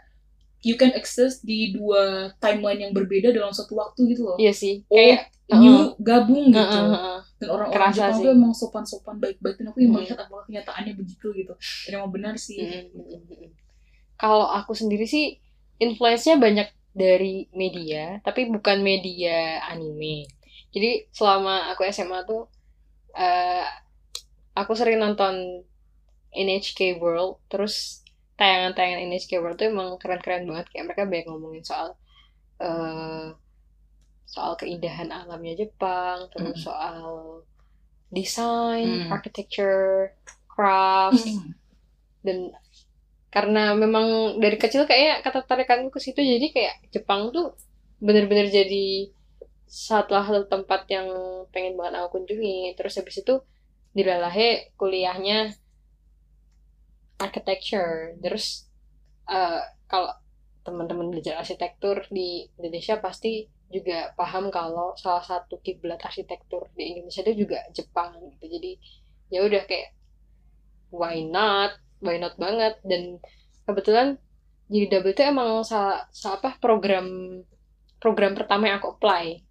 [0.63, 4.37] you can access di dua timeline yang berbeda dalam satu waktu gitu loh.
[4.37, 4.85] Iya sih.
[4.87, 6.61] Oh, Kayak you gabung gitu.
[6.61, 7.19] Heeh, heeh.
[7.41, 8.23] Dan orang-orang Jepang sih.
[8.23, 9.97] tuh emang sopan-sopan baik-baik dan aku yang Mm.
[9.99, 11.53] melihat apakah kenyataannya begitu gitu.
[11.83, 12.63] Dan emang benar sih.
[12.63, 13.51] Mm, mm, mm, mm.
[14.15, 15.35] Kalau aku sendiri sih
[15.83, 20.29] influence-nya banyak dari media, tapi bukan media anime.
[20.71, 22.47] Jadi selama aku SMA tuh
[23.13, 23.67] eh
[24.55, 25.65] aku sering nonton
[26.35, 28.03] NHK World terus
[28.39, 31.87] tayangan-tayangan NHK World tuh emang keren-keren banget kayak mereka banyak ngomongin soal
[32.63, 33.27] eh
[34.33, 36.65] soal keindahan alamnya Jepang terus Mm.
[36.67, 36.97] soal
[38.13, 39.09] desain, Mm.
[39.15, 40.13] architecture,
[40.53, 41.53] craft Hmm.
[42.25, 42.37] dan
[43.35, 47.57] karena memang dari kecil kayaknya ketertarikanku ke situ jadi kayak Jepang tuh
[48.05, 49.09] bener-bener jadi
[49.65, 51.07] salah satu tempat yang
[51.53, 53.33] pengen banget aku kunjungi terus habis itu
[53.95, 55.53] di Lalahe kuliahnya
[57.19, 58.17] architecture.
[58.21, 58.69] Terus
[59.29, 60.11] eh, kalau
[60.63, 67.25] teman-teman belajar arsitektur di Indonesia pasti juga paham kalau salah satu kiblat arsitektur di Indonesia
[67.25, 68.45] itu juga Jepang gitu.
[68.47, 68.71] Jadi
[69.33, 69.91] ya udah kayak
[70.93, 71.75] why not?
[71.99, 72.79] Why not banget?
[72.85, 73.19] Dan
[73.65, 74.21] kebetulan
[74.71, 77.05] jadi double itu emang salah, salah apa program
[77.99, 79.43] program pertama yang aku apply.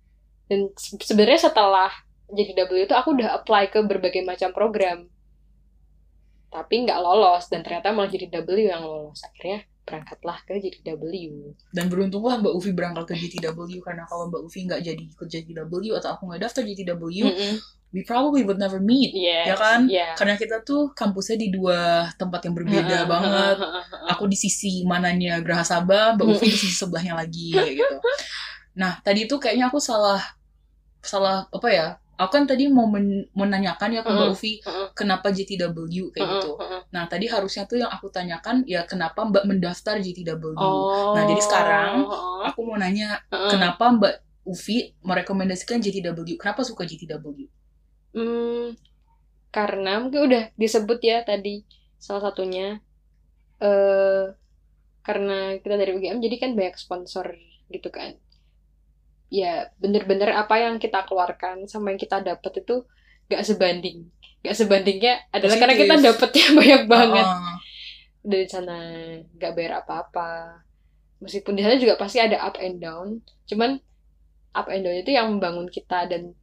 [0.49, 1.93] Dan se- sebenarnya setelah
[2.33, 5.12] jadi double itu aku udah apply ke berbagai macam program
[6.53, 11.05] tapi nggak lolos dan ternyata malah jadi W yang lolos akhirnya berangkatlah ke jadi W
[11.75, 15.73] Dan beruntunglah Mbak Ufi berangkat ke GTW karena kalau Mbak Ufi nggak jadi ikut GTW
[15.99, 17.53] atau aku nggak daftar GTW, Mm-mm.
[17.91, 19.11] we probably would never meet.
[19.11, 19.91] Yes, Ya kan?
[19.91, 20.15] yeah.
[20.15, 23.57] Karena kita tuh kampusnya di dua tempat yang berbeda banget.
[24.15, 27.97] Aku di sisi mananya Graha Sabah, Mbak Ufi di sisi sebelahnya lagi kayak gitu.
[28.79, 30.21] Nah, tadi tuh kayaknya aku salah
[31.03, 31.87] salah apa ya?
[32.23, 34.37] Aku kan tadi mau men- menanyakan ya ke Mbak Mm-mm.
[34.39, 34.82] Ufi Mm-mm.
[35.03, 36.55] Kenapa GTW kayak gitu.
[36.95, 40.55] Nah, tadi harusnya tuh yang aku tanyakan ya kenapa Mbak mendaftar GTW.
[40.55, 41.19] Oh.
[41.19, 42.47] Nah, jadi sekarang Oh.
[42.47, 44.15] Aku mau nanya kenapa Mbak
[44.47, 46.39] Ufi merekomendasikan GTW?
[46.39, 47.47] Kenapa suka GTW?
[48.13, 48.77] Hmm,
[49.51, 51.65] karena mungkin udah disebut ya tadi
[51.97, 52.83] salah satunya
[53.63, 54.27] eh
[55.03, 57.35] karena kita dari UGM jadi kan banyak sponsor
[57.71, 58.15] gitu kan.
[59.33, 62.85] Ya bener-bener apa yang kita keluarkan sama yang kita dapat itu
[63.33, 64.13] gak sebanding.
[64.43, 67.27] Gak sebandingnya adalah karena kita dapetnya banyak banget.
[67.27, 67.57] Ah,
[68.23, 68.79] dari sana
[69.39, 70.63] gak bayar apa-apa.
[71.23, 73.79] Meskipun di sana juga pasti ada up and down, cuman
[74.55, 76.35] up and down itu yang membangun kita dan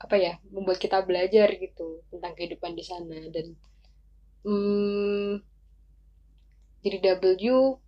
[0.00, 3.18] apa ya membuat kita belajar gitu tentang kehidupan di sana.
[3.32, 3.56] Dan
[4.44, 5.40] hmm,
[6.80, 7.80] jadi W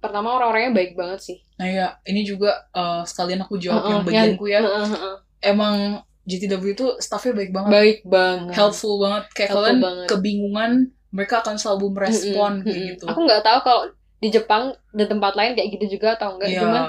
[0.00, 1.38] pertama orang-orangnya baik banget sih.
[1.56, 4.60] Nah ya, ini juga eh, sekalian aku jawab Heeh, yang bagianku ya.
[4.62, 5.16] Heeh, heeh.
[5.42, 9.24] Emang GTW itu staffnya baik banget, baik banget helpful banget.
[9.36, 10.06] Kayak Helpful kalian banget.
[10.10, 10.72] kebingungan,
[11.14, 12.88] mereka akan selalu merespon Mm-mm, kayak mm-mm.
[12.92, 13.04] gitu.
[13.10, 13.82] aku nggak tahu kalau
[14.22, 14.62] di Jepang
[14.96, 16.82] dan tempat lain kayak gitu juga atau enggak Iya, cuman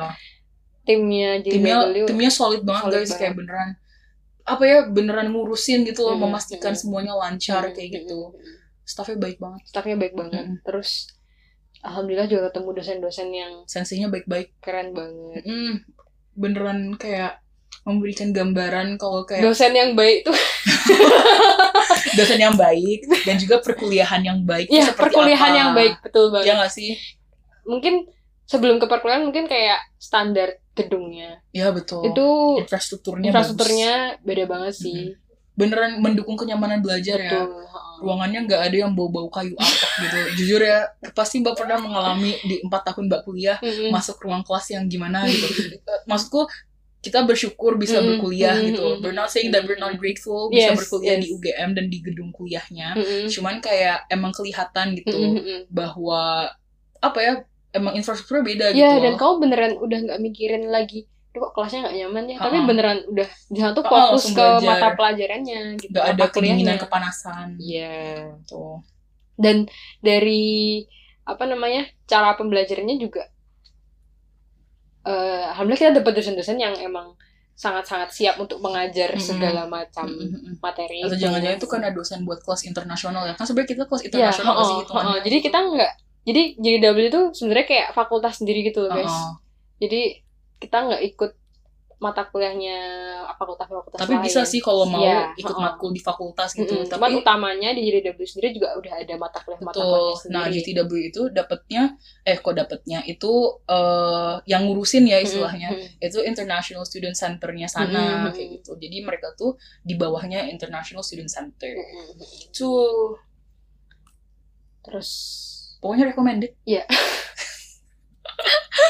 [0.88, 3.20] timnya timnya JW timnya solid banget solid guys, banget.
[3.22, 3.70] kayak beneran
[4.48, 6.82] apa ya beneran ngurusin gitu loh, Mm-mm, memastikan mm-mm.
[6.82, 8.20] semuanya lancar Mm-mm, kayak gitu.
[8.88, 10.58] Staffnya baik banget, staffnya baik banget Mm-mm.
[10.64, 10.90] terus
[11.88, 14.48] alhamdulillah juga ketemu dosen-dosen yang senseinya baik-baik.
[14.64, 15.74] keren banget Mm,
[16.42, 17.44] beneran kayak
[17.88, 20.36] memberikan gambaran kalau kayak dosen yang baik tuh.
[22.20, 25.60] Dosen yang baik dan juga perkuliahan yang baik ya perkuliahan apa.
[25.60, 26.52] yang baik betul banget.
[26.52, 27.00] Ya nggak sih?
[27.64, 28.12] Mungkin
[28.44, 31.40] sebelum ke perkuliahan mungkin kayak standar gedungnya.
[31.56, 32.04] Ya betul.
[32.04, 35.00] Itu infrastrukturnya infrastrukturnya beda banget sih.
[35.16, 35.26] Bagus.
[35.58, 37.34] beneran mendukung kenyamanan belajar ya.
[37.34, 37.96] Betul heeh.
[37.98, 40.18] ruangannya nggak ada yang bau-bau kayu apek gitu.
[40.38, 40.86] Jujur ya
[41.18, 43.90] pasti mbak pernah mengalami di empat tahun mbak kuliah Mm-mm.
[43.90, 45.50] masuk ruang kelas yang gimana gitu.
[46.10, 46.46] Maksudku
[46.98, 50.50] kita bersyukur bisa Mm-mm, berkuliah mm-mm, gitu mm-mm, we're not saying that we're not grateful
[50.50, 51.22] bisa Yes, berkuliah yes.
[51.24, 53.30] di UGM dan di gedung kuliahnya Mm-mm.
[53.30, 55.60] cuman kayak emang kelihatan gitu mm-mm.
[55.70, 56.50] bahwa
[56.98, 57.34] apa ya
[57.72, 59.20] emang infrastrukturnya beda ya gitu dan loh.
[59.22, 63.30] kamu beneran udah nggak mikirin lagi "Duh, kok kelasnya nggak nyaman ya tapi beneran udah
[63.54, 64.66] di tuh fokus ke belajar.
[64.66, 68.82] mata pelajarannya gitu nggak ada kedinginan kepanasan iya tuh
[69.38, 69.70] dan
[70.02, 70.82] dari
[71.28, 73.30] apa namanya cara pembelajarannya juga
[75.08, 77.16] eh alhamdulillah kita dapat dosen-dosen yang emang
[77.58, 79.24] sangat-sangat siap untuk mengajar Mm-mm.
[79.24, 80.62] segala macam Mm-mm.
[80.62, 81.02] materi.
[81.02, 83.34] Atau jangan-jangan itu karena dosen buat kelas internasional ya?
[83.34, 85.10] Kan sebenarnya kita kelas ya internasional nggak sih oh, hitungannya?
[85.10, 85.94] oh, jadi kita nggak
[86.28, 89.10] jadi jadi W itu sebenarnya kayak fakultas sendiri gitu loh guys.
[89.10, 89.42] Oh,
[89.82, 90.22] jadi
[90.62, 91.32] kita nggak ikut
[91.98, 92.78] mata kuliahnya
[93.34, 94.50] fakultas-fakultas tapi bisa lain.
[94.50, 95.58] sih kalau mau Iya, ikut oh.
[95.58, 96.86] matkul di fakultas gitu Mm-mm.
[96.86, 100.32] tapi Cuman utamanya di JDW sendiri juga udah ada mata kuliah mata betul kuliahnya sendiri.
[100.32, 101.82] nah GTW itu dapatnya
[102.22, 103.34] eh kok dapatnya itu
[103.66, 105.98] eh yang ngurusin ya istilahnya Mm-mm.
[106.00, 108.32] itu International Student Center-nya sana Mm-mm.
[108.32, 112.14] kayak gitu jadi mereka tuh di bawahnya International Student Center Mm-mm.
[112.46, 112.70] itu
[114.80, 115.10] Terus
[115.78, 116.86] pokoknya recommended Iya.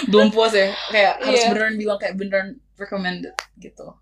[0.07, 1.49] belum puas ya kayak harus Iya.
[1.49, 3.97] beneran bilang kayak beneran recommended gitu.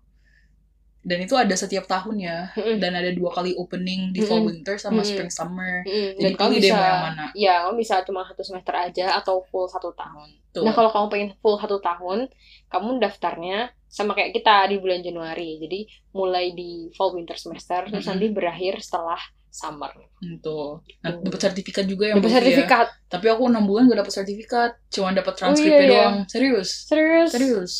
[1.06, 2.82] Dan itu ada setiap tahunnya Mm-mm.
[2.82, 4.58] dan ada dua kali opening di fall Mm-mm.
[4.58, 5.06] winter sama Mm-mm.
[5.06, 5.86] spring summer.
[5.86, 9.46] Mm, jadi kamu bisa mau yang mana ya kamu bisa cuma satu semester aja atau
[9.46, 10.34] full satu tahun.
[10.50, 10.66] Tuh.
[10.66, 12.26] Nah kalau kamu pengen full satu tahun
[12.66, 15.62] kamu daftarnya sama kayak kita di bulan Januari.
[15.62, 18.10] Jadi mulai di fall winter semester terus Mm-mm.
[18.18, 19.94] nanti berakhir setelah summer.
[20.42, 21.22] Tuh Nah, Tuh.
[21.22, 22.36] dapat sertifikat juga yang dapat ya.
[22.42, 22.86] sertifikat.
[23.06, 25.90] Tapi aku enam bulan gak dapat sertifikat cuma dapat transkripnya iya, iya.
[25.94, 26.16] doang.
[26.26, 26.68] Serius?
[26.90, 27.30] Serius?
[27.30, 27.74] Serius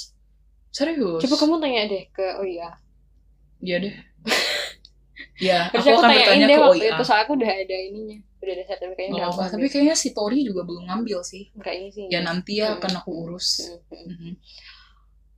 [0.76, 2.68] serius coba kamu tanya deh ke oh iya
[3.64, 3.94] iya deh
[5.46, 7.76] ya aku aku akan tanyain bertanya deh ke waktu OIA itu soalnya aku udah ada
[7.88, 11.74] ininya udah ada sertifikatnya Oh, aku tapi kayaknya si Tori juga belum ngambil sih Enggak
[11.78, 12.76] ini sih ya nanti ya Hmm.
[12.80, 14.06] akan aku urus Hmm, hmm.
[14.12, 14.30] Mhm.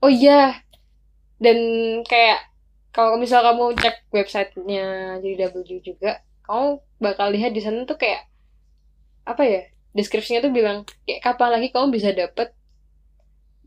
[0.03, 0.63] Oh iya.
[1.39, 1.59] Dan
[2.11, 2.39] kayak
[2.95, 4.85] kalau misal kamu cek websitenya
[5.23, 5.55] JW
[5.89, 6.11] juga,
[6.47, 6.67] kamu
[7.05, 8.27] bakal lihat di sana tuh kayak
[9.31, 9.61] apa ya?
[9.97, 12.49] Deskripsinya tuh bilang kayak kapan lagi kamu bisa dapet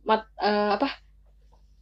[0.08, 0.88] mat eh, apa?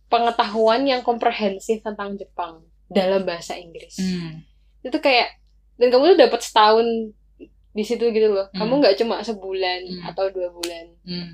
[0.10, 3.96] Pengetahuan yang komprehensif tentang Jepang dalam bahasa Inggris.
[3.96, 4.42] Hmm.
[4.82, 5.38] Itu kayak
[5.78, 6.88] dan kamu tuh dapat setahun
[7.70, 8.50] di situ gitu loh.
[8.52, 8.82] Kamu Hmm.
[8.82, 10.10] nggak cuma sebulan Hmm.
[10.10, 11.30] atau dua bulan Hmm.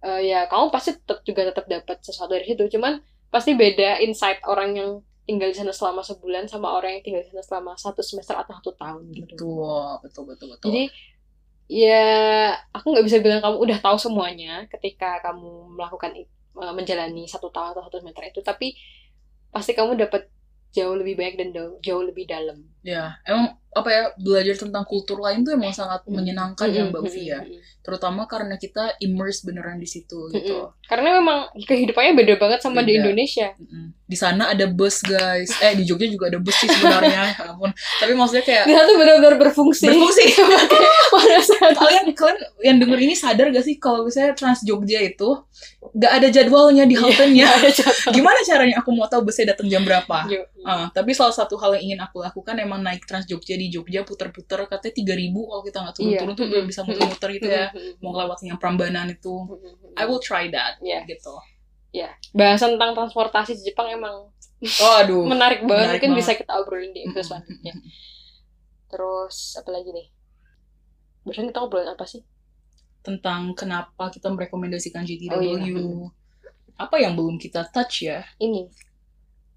[0.00, 4.40] eh, ya kamu pasti tetap juga tetap dapat sesuatu dari situ cuman pasti beda insight
[4.44, 4.90] orang yang
[5.24, 8.52] tinggal di sana selama sebulan sama orang yang tinggal di sana selama satu semester atau
[8.54, 10.82] satu tahun gitu betul betul betul betul jadi
[11.66, 12.04] ya
[12.70, 17.50] aku nggak bisa bilang kamu udah tahu semuanya ketika kamu melakukan i- eh, menjalani satu
[17.50, 18.78] tahun atau satu semester itu tapi
[19.50, 20.30] pasti kamu dapat
[20.74, 22.58] jauh lebih banyak dan jauh, lebih dalam.
[22.82, 26.18] Ya emang apa ya belajar tentang kultur lain tuh emang sangat Hmm.
[26.18, 27.40] menyenangkan ya Mm-mm, Mbak Uvi ya.
[27.78, 30.50] Terutama karena kita immerse beneran di situ gitu.
[30.66, 30.82] Mm-mm.
[30.90, 33.06] karena memang kehidupannya beda banget sama di Beda.
[33.06, 33.54] Indonesia.
[33.54, 33.86] Mm-mm.
[34.04, 35.54] di sana ada bus guys.
[35.62, 37.22] Eh di Jogja juga ada bus sih sebenarnya.
[37.38, 37.70] Ya ampun.
[37.72, 39.86] Tapi maksudnya kayak di sana tuh benar-benar berfungsi.
[39.86, 40.26] Berfungsi.
[41.78, 45.38] Kalian kalian yang denger ini sadar gak sih kalau misalnya Trans Jogja itu
[45.94, 48.10] gak ada jadwalnya di haltenya ada jadwal.
[48.18, 51.78] gimana caranya aku mau tahu busnya datang jam berapa Yo, Ah, tapi salah satu hal
[51.78, 55.62] yang ingin aku lakukan emang naik Trans Jogja di Jogja puter-puter katanya tiga ribu kalau
[55.62, 56.38] kita nggak turun-turun Iya.
[56.38, 57.64] tuh udah bisa muter-muter gitu ya
[58.00, 59.34] mau lewat yang Prambanan itu
[59.94, 61.06] I will try that Iya.
[61.06, 61.36] gitu
[62.34, 64.26] Bahasan tentang transportasi di Jepang emang
[64.58, 65.70] oh aduh menarik banget.
[65.78, 66.26] menarik Mungkin banget.
[66.26, 67.74] bisa kita obrolin di episode selanjutnya.
[68.90, 70.06] Terus apa lagi nih?
[71.22, 72.26] Barusan kita ngobrolin apa sih?
[73.04, 75.84] Tentang kenapa kita merekomendasikan GTW Oh, iya.
[76.74, 78.66] apa yang belum kita touch ya Ini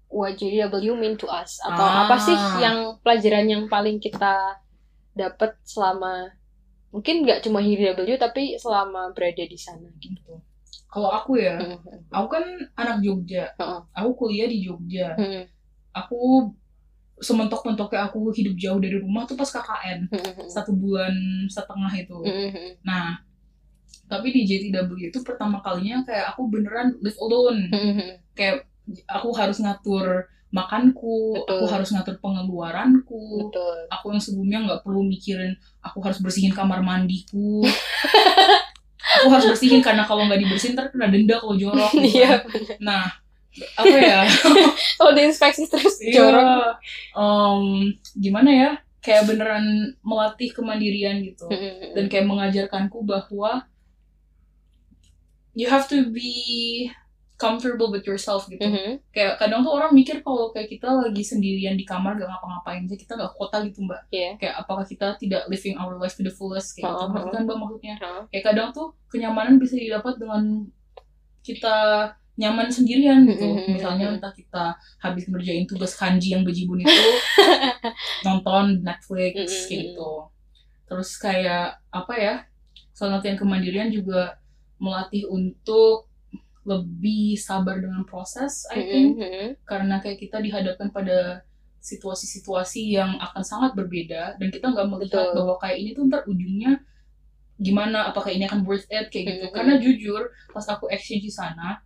[0.08, 2.04] what JW mean to us atau Ah.
[2.04, 4.56] apa sih yang pelajaran yang paling kita
[5.12, 6.28] dapat selama
[6.88, 10.40] mungkin nggak cuma JW tapi selama berada di sana gitu.
[10.88, 12.08] kalau aku ya Mm-mm.
[12.08, 13.80] aku kan anak Jogja Heeh.
[13.92, 15.44] aku kuliah di Jogja Mm-mm.
[15.92, 16.48] aku
[17.18, 20.46] sementok-mentoknya aku hidup jauh dari rumah tuh pas KKN Mm-mm.
[20.48, 21.12] satu bulan
[21.44, 22.80] setengah itu Mm-mm.
[22.80, 23.20] nah
[24.08, 28.10] tapi di JTW itu pertama kalinya kayak aku beneran live alone Mm-mm.
[28.32, 28.64] kayak
[29.04, 31.60] aku harus ngatur makanku Betul.
[31.60, 33.76] aku harus ngatur pengeluaranku Betul.
[33.86, 35.52] aku yang sebelumnya nggak perlu mikirin
[35.84, 37.60] aku harus bersihin kamar mandiku
[39.20, 42.40] aku harus bersihin karena kalau nggak dibersihin ntar kena denda kalau jorok gitu Iya.
[42.80, 43.04] nah
[43.76, 44.20] apa ya
[45.02, 46.14] Oh diinspeksi terus Iya.
[46.16, 46.74] jorok.
[47.12, 47.62] Em,
[48.16, 49.64] gimana ya kayak beneran
[50.00, 51.92] melatih kemandirian gitu Mm-mm.
[51.92, 53.68] dan kayak mengajarkanku bahwa
[55.54, 56.88] you have to be
[57.38, 58.98] comfortable with yourself gitu Mhm.
[59.14, 62.98] kayak kadang tuh orang mikir kalau kayak kita lagi sendirian di kamar gak ngapa-ngapain aja
[62.98, 64.34] kita gak kota gitu mbak Iya.
[64.36, 67.32] kayak apakah kita tidak living our life to the fullest kayak gitu Oh, Ngerti oh.
[67.32, 68.22] kan mbak maksudnya Heeh.
[68.34, 70.66] kayak kadang tuh kenyamanan bisa didapat dengan
[71.40, 71.76] kita
[72.34, 73.70] nyaman sendirian gitu Mhm.
[73.74, 76.90] misalnya entah kita habis ngerjain tugas kanji yang bejibun itu
[78.26, 79.70] nonton Netflix Mhm.
[79.70, 80.10] gitu
[80.88, 82.34] terus kayak apa ya
[82.94, 84.38] selain latihan kemandirian juga
[84.78, 86.06] melatih untuk
[86.64, 89.46] lebih sabar dengan proses I think Mhm.
[89.64, 91.42] karena kayak kita dihadapkan pada
[91.80, 95.36] situasi-situasi yang akan sangat berbeda dan kita nggak melihat Betul.
[95.40, 96.82] bahwa kayak ini tuh ntar ujungnya
[97.56, 99.54] gimana apakah ini akan worth it kayak gitu Mhm.
[99.54, 101.80] karena jujur pas aku exchange di sana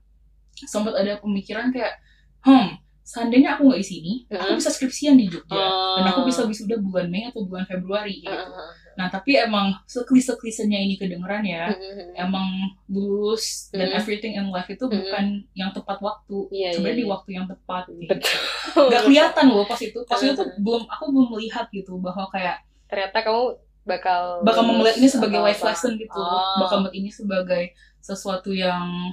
[0.53, 1.97] sempat ada pemikiran kayak
[2.43, 4.59] hmm seandainya aku nggak di sini aku Mhm.
[4.59, 5.63] bisa skripsian di Jogja
[5.97, 6.27] dan aku Oh.
[6.27, 8.31] bisa wisuda bulan Mei atau bulan Februari gitu.
[8.31, 8.71] Heeh.
[8.93, 12.13] Nah tapi emang seklise-klisenya ini kedengeran ya Mhm.
[12.15, 12.49] emang
[12.87, 13.97] lulus dan Mhm.
[13.97, 14.93] everything in life itu Mhm.
[14.95, 17.13] bukan yang tepat waktu Iya, sebenarnya iya, di iya.
[17.13, 18.11] waktu yang tepat gitu.
[18.11, 18.85] Betul.
[18.89, 22.61] nggak kelihatan loh pas itu pas itu tuh belum aku belum melihat gitu bahwa kayak
[22.87, 23.45] Ternyata kamu
[23.83, 25.73] bakal bakal melihat ini sebagai life apa.
[25.73, 26.61] lesson gitu Oh.
[26.61, 27.65] bakal melihat ini sebagai
[27.99, 29.11] sesuatu yang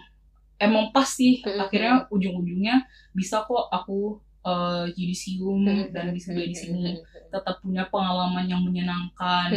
[0.57, 1.57] emang pas sih Mhm.
[1.57, 5.91] akhirnya ujung-ujungnya bisa kok aku eh, yudisium Mhm.
[5.91, 6.91] dan wisuda di sini.
[6.95, 7.08] Mhm.
[7.30, 9.54] tetap punya pengalaman yang menyenangkan.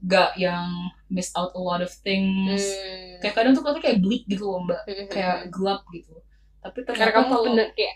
[0.00, 0.64] Gak yang
[1.12, 2.64] miss out a lot of things.
[3.20, 4.80] Kayak kadang tuh kayak bleak gitu loh mbak.
[5.12, 6.16] Kayak gelap gitu.
[6.64, 7.94] Tapi karena ternyata kamu kalau bener kayak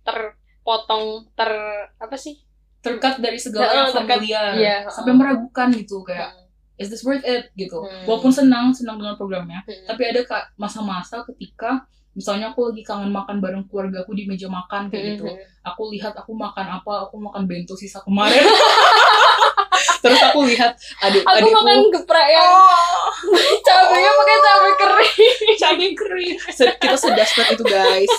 [0.00, 0.18] ter
[0.64, 1.52] terpotong ter
[2.00, 2.40] apa sih?
[2.80, 6.32] Terkat dari segala Heeh, yang familiar iya, sampai meragukan gitu kayak
[6.80, 7.52] is this worth it?
[7.52, 7.84] gitu.
[7.84, 8.08] Hmm.
[8.08, 9.60] walaupun senang senang dengan programnya.
[9.68, 9.92] Hmm.
[9.92, 10.24] tapi ada
[10.56, 15.26] masa-masa ketika misalnya aku lagi kangen makan bareng keluarga aku di meja makan kayak gitu.
[15.66, 18.38] Aku lihat aku makan apa aku makan bento sisa kemarin.
[20.04, 23.08] Terus aku lihat adik aku adikku makan geprek yang oh,
[23.66, 25.38] cabenya pakai cabai kering.
[25.58, 26.36] Cabai kering.
[26.54, 28.12] Se- kita sedaspat itu guys.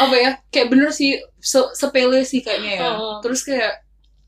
[0.00, 0.30] Apa ya?
[0.50, 2.88] Kayak bener sih se- sepele sih kayaknya ya.
[2.98, 3.20] Oh.
[3.22, 3.84] terus kayak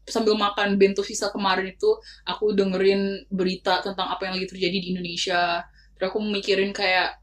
[0.08, 1.90] sambil makan bento sisa kemarin itu
[2.24, 5.64] aku dengerin berita tentang apa yang lagi terjadi di Indonesia.
[5.98, 7.18] Terus aku mikirin kayak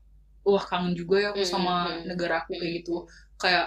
[0.45, 2.05] wah kangen juga ya aku sama Hmm.
[2.09, 2.95] negara aku kayak gitu.
[3.41, 3.65] Kayak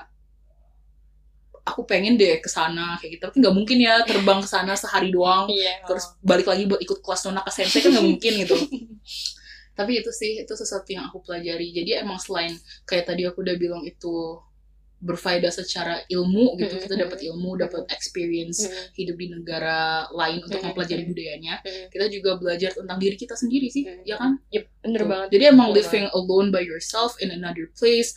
[1.68, 3.22] aku pengen deh ke sana kayak gitu.
[3.28, 6.98] Tapi nggak mungkin ya terbang ke sana sehari doang iya terus balik lagi buat ikut
[7.04, 8.56] kelas nona ke sensei kan nggak mungkin gitu.
[9.78, 11.70] Tapi itu sih itu sesuatu yang aku pelajari.
[11.70, 12.56] Jadi emang selain
[12.88, 14.42] kayak tadi aku udah bilang itu
[14.98, 16.74] berfaedah secara ilmu gitu.
[16.76, 18.90] Kita dapat ilmu dapat experience Hmm.
[18.92, 19.78] hidup di negara
[20.11, 21.61] lain untuk mempelajari budayanya.
[21.61, 21.87] Hmm.
[21.88, 24.02] kita juga belajar tentang diri kita sendiri sih Mm.
[24.02, 24.42] ya kan?
[24.48, 25.08] Yep, bener Tuh.
[25.08, 25.28] banget.
[25.30, 28.11] Jadi emang Bener living alone by yourself in another place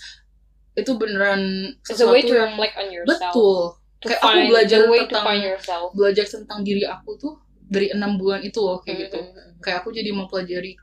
[0.74, 1.42] itu beneran
[1.84, 3.20] it's a way to yang reflect on yourself.
[3.30, 3.62] betul.
[4.02, 8.82] To Kayak aku belajar tentang- belajar tentang diri aku tuh dari enam bulan itu loh
[8.82, 9.20] kayak gitu.
[9.22, 9.54] Hmm.
[9.60, 10.74] kayak aku jadi mempelajari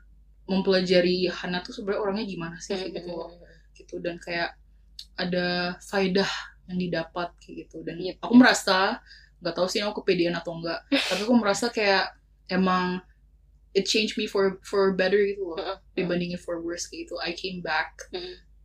[0.45, 3.29] mempelajari Hana tuh sebenarnya orangnya gimana sih kayak gitu loh.
[3.71, 4.55] Gitu dan kayak
[5.15, 6.29] ada faedah
[6.69, 7.81] yang didapat kayak gitu.
[7.81, 8.21] Dan Yep.
[8.21, 9.01] aku merasa
[9.39, 12.11] nggak tahu sih aku kepedean atau enggak tapi aku merasa kayak
[12.51, 12.99] emang
[13.71, 17.15] it changed me for for better gitu loh dibandingin for worse kayak gitu.
[17.23, 18.11] I came back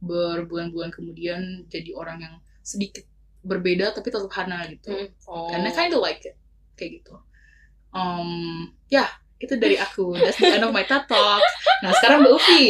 [0.03, 3.07] berbulan-bulan kemudian jadi orang yang sedikit
[3.45, 4.91] berbeda tapi tetap Hana gitu.
[4.93, 5.09] Hmm.
[5.29, 5.53] Oh.
[5.53, 6.37] and I kinda like it
[6.75, 7.15] kayak gitu.
[7.95, 9.07] Um ya
[9.39, 10.17] itu dari aku.
[10.17, 11.41] That's the end of my TED talk.
[11.85, 12.65] Nah sekarang Mbak Ufi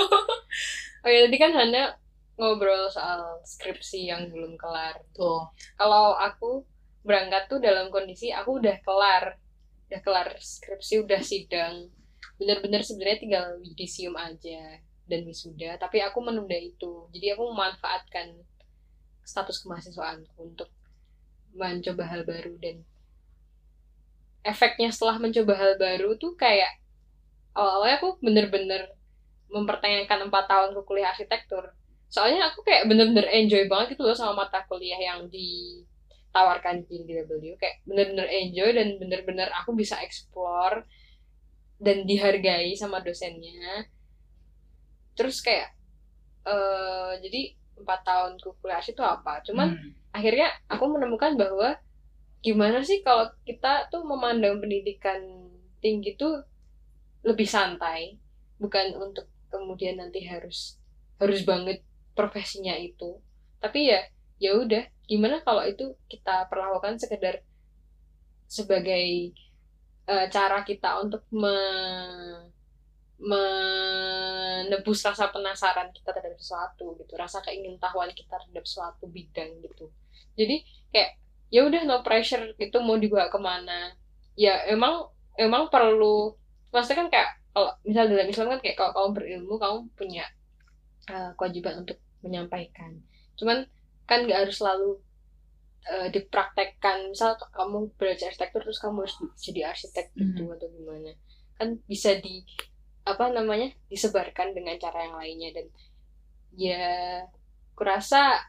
[1.04, 1.94] oh ya tadi kan Hana
[2.36, 5.00] ngobrol soal skripsi yang belum kelar.
[5.16, 5.48] tuh
[5.80, 6.64] Kalau aku
[7.00, 9.40] berangkat tuh dalam kondisi aku udah kelar,
[9.88, 11.88] udah kelar skripsi, udah sidang,
[12.36, 15.80] bener-bener sebenarnya tinggal yudisium aja dan wisuda.
[15.80, 18.36] Tapi aku menunda itu, jadi aku memanfaatkan
[19.26, 20.70] status kemahasiswaanku untuk
[21.56, 22.84] mencoba hal baru dan
[24.46, 26.78] efeknya setelah mencoba hal baru tuh kayak
[27.56, 28.92] awal-awalnya aku bener-bener
[29.50, 31.72] mempertanyakan empat tahun ke kuliah arsitektur
[32.16, 37.42] soalnya aku kayak bener-bener enjoy banget gitu loh sama mata kuliah yang ditawarkan di DW
[37.62, 40.76] kayak bener-bener enjoy dan bener-bener aku bisa explore
[41.86, 43.88] dan dihargai sama dosennya.
[45.16, 45.68] Terus kayak
[46.52, 47.42] eh jadi
[47.82, 49.32] empat tahun kuliah itu apa?
[49.46, 49.92] Cuman Hmm.
[50.18, 51.68] akhirnya aku menemukan bahwa
[52.46, 55.20] gimana sih kalau kita tuh memandang pendidikan
[55.84, 56.34] tinggi tuh
[57.28, 58.00] lebih santai
[58.62, 60.58] bukan untuk kemudian nanti harus
[61.20, 61.78] harus banget
[62.18, 63.20] profesinya itu.
[63.62, 64.00] Tapi ya
[64.44, 67.34] ya udah gimana kalau itu kita perlakukan sekedar
[68.46, 69.32] sebagai
[70.06, 72.50] eh, cara kita untuk me-
[73.16, 79.88] menebus rasa penasaran kita terhadap sesuatu gitu rasa keingintahuan kita terhadap suatu bidang gitu.
[80.36, 80.60] Jadi
[80.92, 81.10] kayak
[81.48, 83.96] ya udah no pressure gitu mau dibawa ke mana.
[84.36, 85.08] Ya emang
[85.40, 86.36] emang perlu
[86.72, 90.24] maksudnya kan kayak kalau misal dalam Islam kan kayak kalau kamu berilmu kamu punya
[91.10, 93.00] uh, kewajiban untuk menyampaikan.
[93.36, 93.66] Cuman
[94.06, 95.02] kan nggak harus selalu
[95.90, 101.12] uh, dipraktekkan misal kamu belajar arsitektur terus kamu harus jadi arsitek gitu atau gimana.
[101.56, 102.46] Kan bisa di
[103.06, 105.66] apa namanya disebarkan dengan cara yang lainnya dan
[106.58, 106.86] ya
[107.78, 108.42] kurasa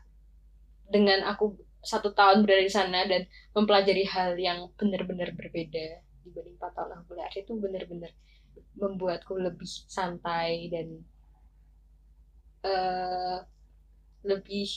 [0.90, 1.54] dengan aku
[1.84, 7.04] satu tahun berada di sana dan mempelajari hal yang benar-benar berbeda dibanding empat tahun aku
[7.14, 8.12] kuliah itu benar-benar
[8.82, 10.88] membuatku lebih santai dan
[12.66, 13.38] eh
[14.24, 14.70] lebih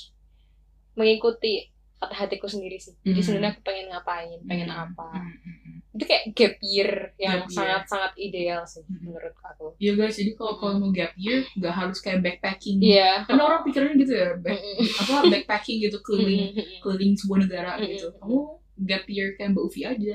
[0.93, 2.97] mengikuti kata hatiku sendiri sih.
[2.99, 3.21] Jadi Hmm.
[3.23, 5.09] sebenarnya aku pengen ngapain, pengen Hmm, apa.
[5.13, 5.77] hmm, hmm, hmm.
[5.91, 7.53] Itu kayak gap year yang Gap year.
[7.53, 9.05] sangat-sangat ideal sih Hmm.
[9.05, 9.77] menurut aku.
[9.77, 12.81] Iya guys, jadi kalau kalau mau gap year nggak harus kayak backpacking.
[12.81, 13.27] Iya.
[13.27, 14.87] Karena orang pikirnya gitu ya, back, Mm-mm.
[14.99, 18.09] apa backpacking gitu keliling keliling sebuah negara gitu.
[18.17, 18.39] Kamu
[18.81, 20.15] gap year kayak Mbak Ufi aja.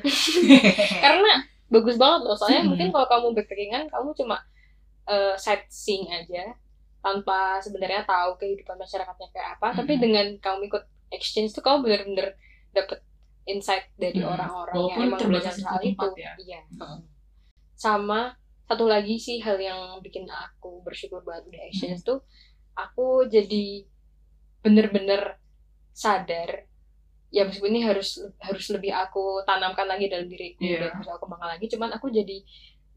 [1.06, 1.32] Karena
[1.68, 2.34] bagus banget loh.
[2.34, 2.70] Soalnya Hmm.
[2.72, 4.38] mungkin kalau kamu backpackingan kamu cuma
[5.06, 6.50] eh, sightseeing aja
[7.06, 9.68] tanpa sebenarnya tahu kehidupan masyarakatnya kayak apa.
[9.78, 10.02] Tapi Mm-mm.
[10.02, 12.34] dengan kamu ikut exchange tuh kamu bener-bener
[12.74, 13.06] dapet
[13.46, 14.34] insight dari Mm.
[14.34, 16.08] orang-orang yang emang belajar soal itu.
[16.18, 16.34] ya.
[16.36, 16.60] Iya.
[17.76, 18.34] Sama
[18.66, 22.10] satu lagi sih hal yang bikin aku bersyukur banget udah exchange Hmm.
[22.10, 22.20] tuh
[22.74, 23.86] aku jadi
[24.60, 25.38] bener-bener
[25.94, 26.66] sadar
[27.30, 30.90] ya meskipun ini harus harus lebih aku tanamkan lagi dalam diriku Iya.
[30.90, 32.38] dan harus aku kembangkan lagi cuman aku jadi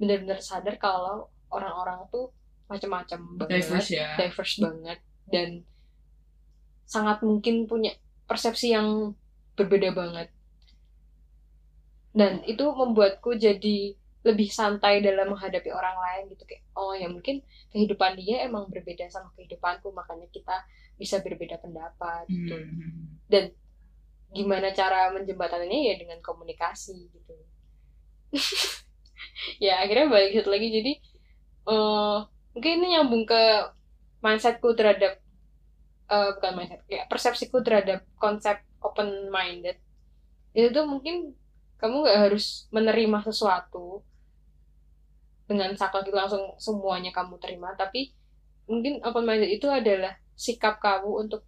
[0.01, 2.33] bener-bener sadar kalau orang-orang tuh
[2.69, 4.09] macam-macam banget Diverse ya.
[4.21, 4.99] diverse banget
[5.33, 5.49] dan
[6.89, 7.93] sangat mungkin punya
[8.29, 9.13] persepsi yang
[9.57, 10.29] berbeda banget.
[12.13, 13.93] Dan itu membuatku jadi
[14.25, 17.41] lebih santai dalam menghadapi orang lain gitu kayak oh ya mungkin
[17.73, 20.67] kehidupan dia emang berbeda sama kehidupanku makanya kita
[20.99, 22.59] bisa berbeda pendapat gitu.
[22.59, 23.17] Hmm.
[24.29, 27.35] gimana cara menjembatannya ya dengan komunikasi gitu.
[29.59, 30.69] Ya akhirnya balik satu lagi.
[30.71, 30.93] Jadi
[31.69, 32.19] eh
[32.59, 33.43] mungkin ini nyambung ke
[34.19, 35.23] mindsetku terhadap
[36.11, 39.79] eh bukan mindset ya persepsiku terhadap konsep open minded
[40.59, 41.39] itu tuh mungkin
[41.79, 44.03] kamu nggak harus menerima sesuatu
[45.47, 48.11] dengan saklek itu langsung semuanya kamu terima tapi
[48.67, 51.47] mungkin open minded itu adalah sikap kamu untuk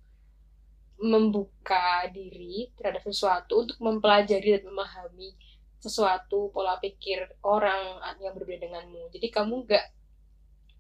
[1.02, 5.34] membuka diri terhadap sesuatu untuk mempelajari dan memahami
[5.82, 9.08] sesuatu pola pikir orang yang berbeda denganmu.
[9.08, 9.99] Jadi kamu nggak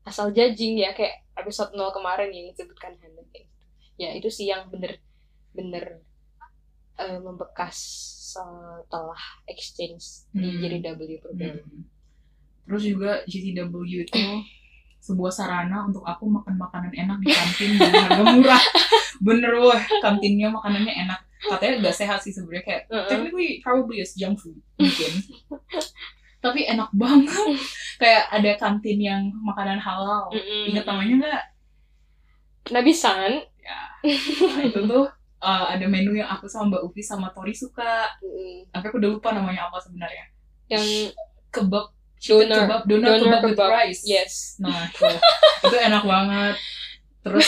[0.02, 3.66] asal judging ya kayak episode 0 kemarin yang disebutkan Hannah kayak gitu.
[3.96, 6.00] ya itu sih yang bener-bener
[6.96, 7.76] eh, membekas
[8.30, 10.60] setelah exchange di Hmm.
[10.62, 11.84] JDW program Hmm.
[12.62, 14.14] Terus juga GTW itu
[15.06, 18.64] sebuah sarana untuk aku makan makanan enak di kantin dengan harga murah.
[19.26, 21.20] Bener wah, kantinnya makanannya enak.
[21.40, 23.08] Katanya gak sehat sih sebenarnya kayak Heeh.
[23.08, 25.12] technically probably is junk food mungkin.
[26.40, 27.56] Tapi enak banget.
[27.96, 30.32] kayak ada kantin yang makanan halal.
[30.32, 30.72] Mm-mm.
[30.72, 31.42] Ingat namanya nggak?
[32.70, 35.04] Nabisan Nah, itu tuh
[35.38, 38.08] uh, ada menu yang aku sama Mbak Ufi sama Tori suka.
[38.18, 38.66] Mm-mm.
[38.72, 40.26] Tapi aku udah lupa namanya apa sebenarnya.
[40.66, 40.82] yang
[41.50, 42.68] Kebab Doner.
[42.68, 43.70] kebab, doner, Doner kebab, with kebab.
[43.72, 44.02] rice.
[44.04, 45.08] yes Nah, itu,
[45.64, 46.54] itu enak banget.
[47.20, 47.44] Terus,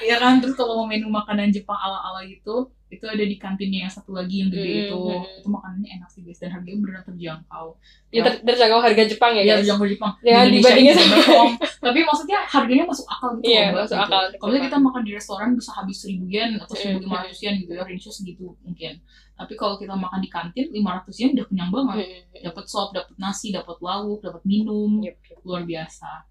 [0.00, 3.90] ya kan, terus kalau mau menu makanan Jepang ala-ala gitu, itu ada di kantinnya yang
[3.90, 5.00] satu lagi yang gede Mm, itu.
[5.02, 5.40] mm.
[5.42, 7.66] Itu makanannya enak sih guys, dan harganya beneran terjangkau.
[8.14, 10.12] ya, ter- terjangkau harga Jepang ya Ya, guys terjangkau Jepang.
[10.22, 11.58] Ya, Di dibandingin ini sama-.
[11.58, 14.06] Tapi maksudnya harganya masuk akal gitu Iya, loh, masuk gitu.
[14.06, 14.22] akal.
[14.38, 17.82] Kalau kita makan di restoran bisa habis 1000 yen atau Mm, 1500 yen gitu ya,
[17.82, 18.92] range segitu mungkin.
[19.34, 21.96] Tapi kalau kita makan di kantin 500 yen udah kenyang banget.
[22.06, 22.42] Mm-mm.
[22.46, 25.38] Dapat sop, dapat nasi, dapat lauk, dapat minum Yep, yep.
[25.42, 26.30] luar biasa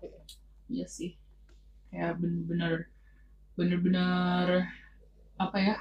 [0.66, 1.14] iya sih
[1.96, 2.92] kayak bener-bener
[3.56, 4.68] bener-bener
[5.40, 5.76] apa ya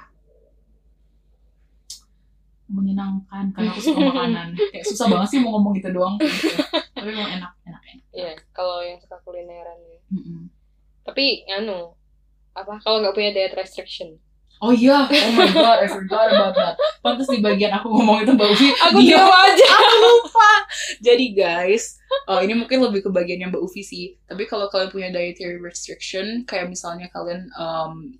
[2.71, 6.55] menyenangkan karena aku suka makanan kayak susah banget sih mau ngomong gitu doang gitu.
[6.95, 9.99] tapi emang enak enak enak Iya, kalau yang suka kulineran ya.
[10.15, 10.47] Mm-mm.
[11.03, 11.99] Tapi anu
[12.55, 14.15] apa kalau nggak punya diet restriction?
[14.63, 16.75] Oh iya oh my god I forgot about that.
[16.99, 19.67] Pantas di bagian aku ngomong itu mbak Ufi Aku dia diam aja.
[19.71, 20.51] aku lupa.
[21.03, 24.15] Jadi guys oh, ini mungkin lebih ke bagiannya mbak Ufi sih.
[24.25, 28.15] Tapi kalau kalian punya dietary restriction kayak misalnya kalian um,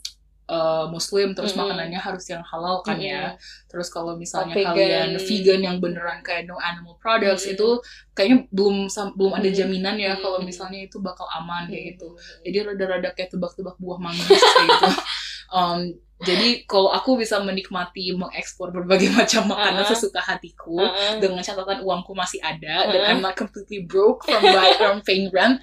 [0.46, 1.66] uh, muslim terus Mm-mm.
[1.66, 3.34] makanannya harus yang halal kan ya.
[3.66, 4.76] Terus kalau misalnya Oh, vegan.
[4.78, 7.58] kalian vegan yang beneran kayak no animal products Mm-mm.
[7.58, 7.68] itu
[8.14, 8.86] kayaknya belum
[9.18, 12.14] belum ada jaminan ya kalau misalnya itu bakal aman kayak gitu.
[12.46, 14.92] Jadi rada-rada kayak tebak-tebak buah manggis kayak gitu.
[15.46, 19.91] Um, jadi kalau aku bisa menikmati mengekspor berbagai macam makanan Uh-uh.
[19.91, 21.20] sesuka hatiku Uh-uh.
[21.20, 23.09] dengan catatan uangku masih ada dan Uh-uh.
[23.11, 25.59] I'm not completely broke from buy from paying rent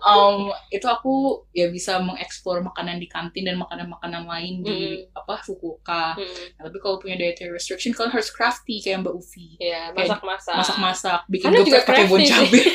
[0.00, 4.78] um, itu aku ya bisa mengeksplor makanan di kantin dan makanan-makanan lain di
[5.10, 6.54] apa Fukuoka Mm-mm.
[6.54, 10.54] Nah, tapi kalau punya dietary restriction kalian harus crafty kayak Mbak Ufi Iya, Kayak masak-masak.
[10.54, 12.60] masak-masak bikin geprek pakai bon cabe.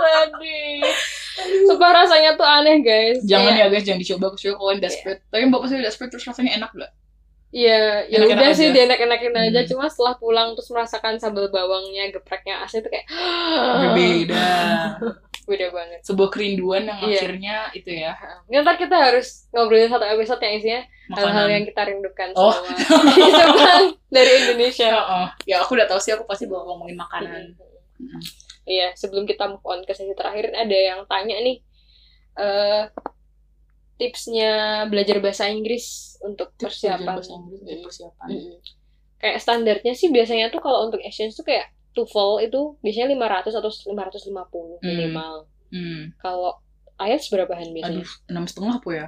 [0.00, 0.82] Sedih.
[1.66, 3.18] Sumpah rasanya tuh aneh guys.
[3.24, 6.58] jangan Kayak, ya guys jangan dicoba kecuali kalian desperate tapi Mbak pasti desperate terus rasanya
[6.58, 6.92] enak gak?
[7.50, 8.74] Iya, ya udah sih aja.
[8.76, 9.60] dienak-enakin aja.
[9.60, 9.68] Hmm.
[9.68, 14.50] Cuma setelah pulang terus merasakan sambal bawangnya, gepreknya asli tuh kayak berbeda
[15.50, 15.98] beda banget.
[16.06, 17.18] sebuah kerinduan yang Iya.
[17.18, 18.14] akhirnya itu ya
[18.46, 20.80] Ya, ntar kita harus ngobrolin satu episode yang isinya
[21.10, 22.54] hal-hal yang kita rindukan Oh.
[22.54, 22.70] selama
[23.34, 24.86] Jepang dari Indonesia.
[24.88, 25.26] Heeh.
[25.50, 27.58] ya aku udah tahu sih aku pasti bakal ngomongin makanan
[27.98, 28.22] Mm-mm.
[28.62, 31.58] Iya, sebelum kita move on ke sesi terakhir ada yang tanya nih
[32.38, 32.82] eh
[34.00, 34.50] tipsnya
[34.86, 35.84] belajar bahasa Inggris
[36.20, 37.04] untuk Tips persiapan.
[37.06, 37.84] bahasa Inggris untuk Mm.
[37.84, 38.56] persiapan Mm-mm.
[39.18, 43.68] Kayak standarnya sih biasanya tuh kalau untuk exchange tuh kayak TOEFL itu biasanya 500 atau
[43.68, 44.88] 550 Hmm.
[44.88, 45.34] minimal.
[45.68, 46.16] hmm.
[46.16, 46.56] Kalau
[46.96, 48.00] IELTS berapa Han biasanya?
[48.00, 49.06] aduh enam setengah apa ya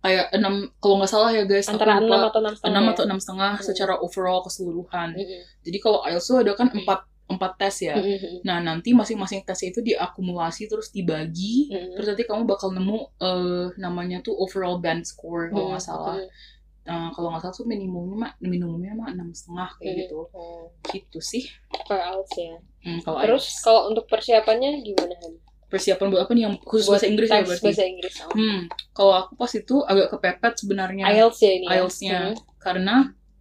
[0.00, 2.28] kayak enam kalau nggak salah ya guys Antara aku 6 lupa.
[2.28, 2.70] atau 6 setengah.
[2.70, 2.90] enam ya?
[2.90, 3.64] atau enam setengah Hmm.
[3.64, 5.40] secara overall keseluruhan Mm-mm.
[5.60, 7.00] jadi kalau IELTS tuh ada kan empat
[7.34, 8.40] empat tes ya Mm-mm.
[8.42, 11.94] nah nanti masing-masing tes itu diakumulasi terus dibagi Mm-mm.
[11.94, 16.52] terus nanti kamu bakal nemu eh namanya tuh overall band score kalau nggak salah Mm-mm.
[16.84, 20.00] Nah, kalau nggak salah tuh minimumnya mah minimumnya mah enam setengah kayak Mm-mm.
[20.04, 21.48] gitu Oh, gitu sih
[21.88, 22.56] Kalau IELTS ya.
[22.84, 23.64] Hmm, kalau Terus IELTS.
[23.64, 25.16] kalau untuk persiapannya gimana
[25.64, 28.14] persiapan buat apa nih yang khusus Buat bahasa Inggris ya berarti bahasa Inggris.
[28.20, 28.30] Oh.
[28.36, 28.58] hmm
[28.92, 31.64] kalau aku pas itu agak kepepet sebenarnya IELTS ya ini.
[31.64, 31.72] ya?
[31.72, 32.34] IELTS-nya Hmm.
[32.60, 32.94] karena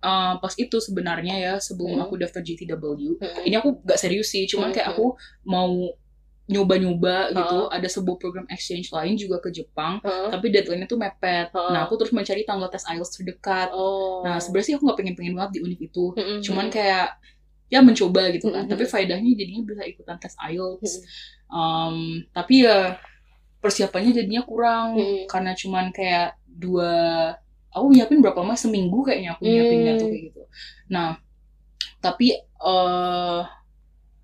[0.03, 2.03] uh, pas itu sebenarnya ya sebelum Hmm.
[2.03, 2.83] aku daftar GTW
[3.17, 3.43] Hmm.
[3.43, 4.95] ini aku gak serius sih cuman kayak Hmm.
[4.95, 5.05] aku
[5.43, 5.71] mau
[6.43, 10.27] nyoba-nyoba gitu ada sebuah program exchange lain juga ke Jepang Heeh.
[10.27, 11.71] tapi deadline-nya tuh mepet Heeh.
[11.71, 14.19] nah aku terus mencari tanggal tes IELTS terdekat Oh.
[14.21, 16.43] nah sebenarnya sih aku nggak pengen-pengen banget di univ itu Mm-mm.
[16.43, 17.15] cuman kayak
[17.71, 18.69] ya mencoba gitu kan Mm-mm.
[18.69, 21.31] tapi faedahnya jadinya bisa ikutan tes IELTS Mm-mm.
[21.47, 21.97] Um,
[22.29, 22.99] tapi ya
[23.63, 25.31] persiapannya jadinya kurang Mm-mm.
[25.31, 26.91] karena cuman kayak dua
[27.73, 29.99] aku nyiapin berapa lama seminggu kayaknya aku nyiapinnya Mm.
[29.99, 30.41] tuh kayak gitu
[30.87, 31.09] nah
[31.99, 33.41] tapi eh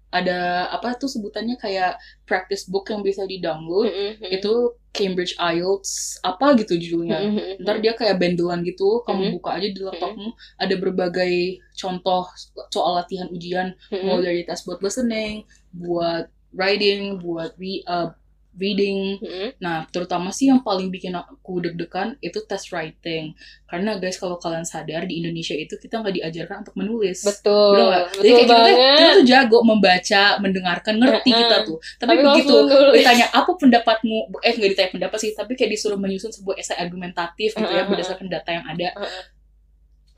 [0.10, 0.40] ada
[0.74, 1.94] apa tuh sebutannya kayak
[2.26, 4.26] practice book yang bisa di download Mm-mm.
[4.26, 4.54] itu
[4.90, 7.62] Cambridge IELTS apa gitu judulnya Mm-mm.
[7.62, 9.34] ntar dia kayak bendelan gitu kamu Mhm.
[9.38, 11.36] buka aja di laptopmu ada berbagai
[11.78, 12.26] contoh
[12.74, 14.02] soal latihan ujian Mm-mm.
[14.02, 16.26] mulai dari tes buat listening buat
[16.58, 18.10] writing buat re- uh,
[18.54, 19.50] reading Mm-mm.
[19.58, 24.66] nah terutama sih yang paling bikin aku deg-degan itu tes writing karena guys kalau kalian
[24.66, 27.78] sadar di Indonesia itu kita nggak diajarkan untuk menulis Betul.
[27.78, 28.04] Nggak?
[28.10, 28.98] Betul Jadi kayak kita, tuh- banget.
[28.98, 31.40] kita tuh jago membaca, mendengarkan, ngerti Heeh.
[31.40, 31.78] kita tuh.
[31.98, 32.56] Tapi, Tapi begitu
[32.98, 37.54] ditanya apa pendapatmu, eh nggak ditanya pendapat sih, tapi kayak disuruh menyusun sebuah esai argumentatif
[37.54, 38.90] gitu ya Heeh, berdasarkan data yang ada.
[38.98, 39.24] Heeh.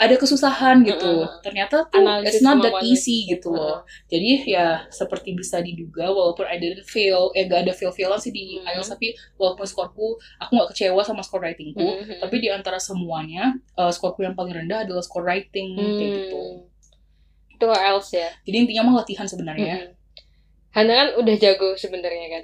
[0.02, 1.30] Ada kesusahan gitu.
[1.30, 1.46] Heeh.
[1.46, 3.86] Ternyata tuh Analisis it's not that easy gitu loh.
[4.10, 8.58] Jadi ya seperti bisa diduga walaupun I didn't fail, eh gak ada fail-failan sih di
[8.58, 8.66] Hmm.
[8.66, 11.86] IELTS tapi walaupun skorku aku nggak kecewa sama skor writingku.
[11.86, 12.18] Mm-mm.
[12.18, 16.42] Tapi di antara semuanya eh, skorku yang paling rendah adalah skor writing kayak gitu.
[16.66, 17.54] Hmm.
[17.54, 18.30] Itu else ya.
[18.42, 19.86] Jadi intinya mah latihan sebenarnya.
[19.86, 20.00] Mm-mm.
[20.72, 22.44] Hana kan udah jago sebenarnya kan.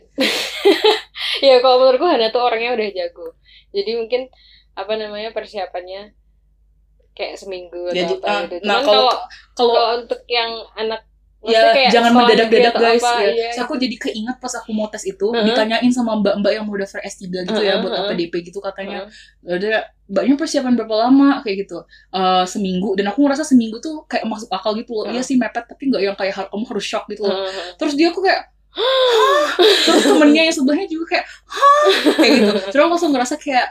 [1.47, 3.33] ya kalau menurutku Hana tuh orangnya udah jago.
[3.71, 4.21] Jadi mungkin
[4.77, 6.13] apa namanya persiapannya
[7.17, 8.61] kayak seminggu atau Ya, apa ah, gitu.
[8.61, 9.09] nah kalau
[9.57, 11.01] kalau untuk yang anak
[11.47, 13.29] ya kayak jangan mendadak-dadak atau guys apa, ya.
[13.29, 13.49] iya.
[13.55, 15.45] So, aku jadi keinget pas aku mau tes itu Heeh.
[15.47, 18.27] ditanyain sama mbak-mbak yang mau daftar S3 gitu ya Heeh, buat apa heeh.
[18.27, 19.07] DP gitu katanya.
[19.07, 19.55] Heeh.
[19.55, 21.77] Ada mbaknya persiapan berapa lama kayak gitu.
[22.11, 25.05] Eh seminggu dan aku ngerasa seminggu tuh kayak masuk akal gitu loh.
[25.07, 25.21] Heeh.
[25.21, 27.37] Iya sih mepet tapi nggak yang kayak kamu harus shock gitu loh.
[27.37, 27.79] Heeh.
[27.79, 28.41] Terus dia aku kayak
[28.77, 29.47] "Hah?"
[29.87, 31.85] terus temennya yang sebelahnya juga kayak Hah?
[32.17, 32.51] kayak gitu.
[32.75, 33.67] Terus aku langsung ngerasa kayak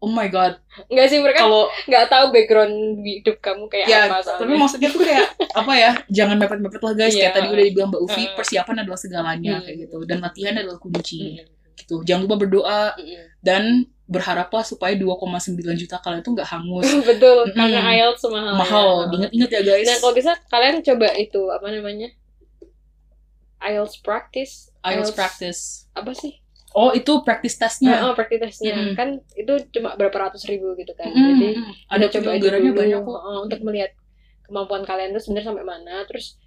[0.00, 0.56] oh my god
[0.88, 4.56] Enggak sih mereka kalau nggak tahu background hidup kamu kayak ya apa tapi soalnya.
[4.56, 7.20] maksudnya tuh kayak apa ya jangan mepet-mepet lah guys Iya.
[7.20, 9.64] kayak tadi udah dibilang Mbak Ufi persiapan adalah segalanya Hmm.
[9.64, 11.76] kayak gitu dan latihan adalah kunci Mm-mm.
[11.76, 13.24] gitu jangan lupa berdoa Mm-mm.
[13.40, 13.62] dan
[14.04, 17.54] berharaplah supaya 2,9 juta kalian tuh nggak hangus Betul, Mm-mm.
[17.54, 18.54] karena IELTS mahal.
[18.56, 19.04] mahal ya.
[19.06, 22.08] diinget-inget ya guys Nah, kalau bisa kalian coba itu apa namanya?
[23.60, 24.72] IELTS practice.
[24.80, 25.60] IELTS practice
[25.92, 26.39] Apa sih?
[26.72, 28.94] Oh itu practice testnya Oh, practice testnya.
[28.94, 31.08] Kan itu cuma berapa ratus ribu gitu kan.
[31.08, 31.48] Mm-mm, Jadi
[31.88, 33.90] ada coba aja dulu banyak kok oh, untuk melihat
[34.42, 36.06] kemampuan kalian tuh sebenarnya sampai mana.
[36.06, 36.38] Terus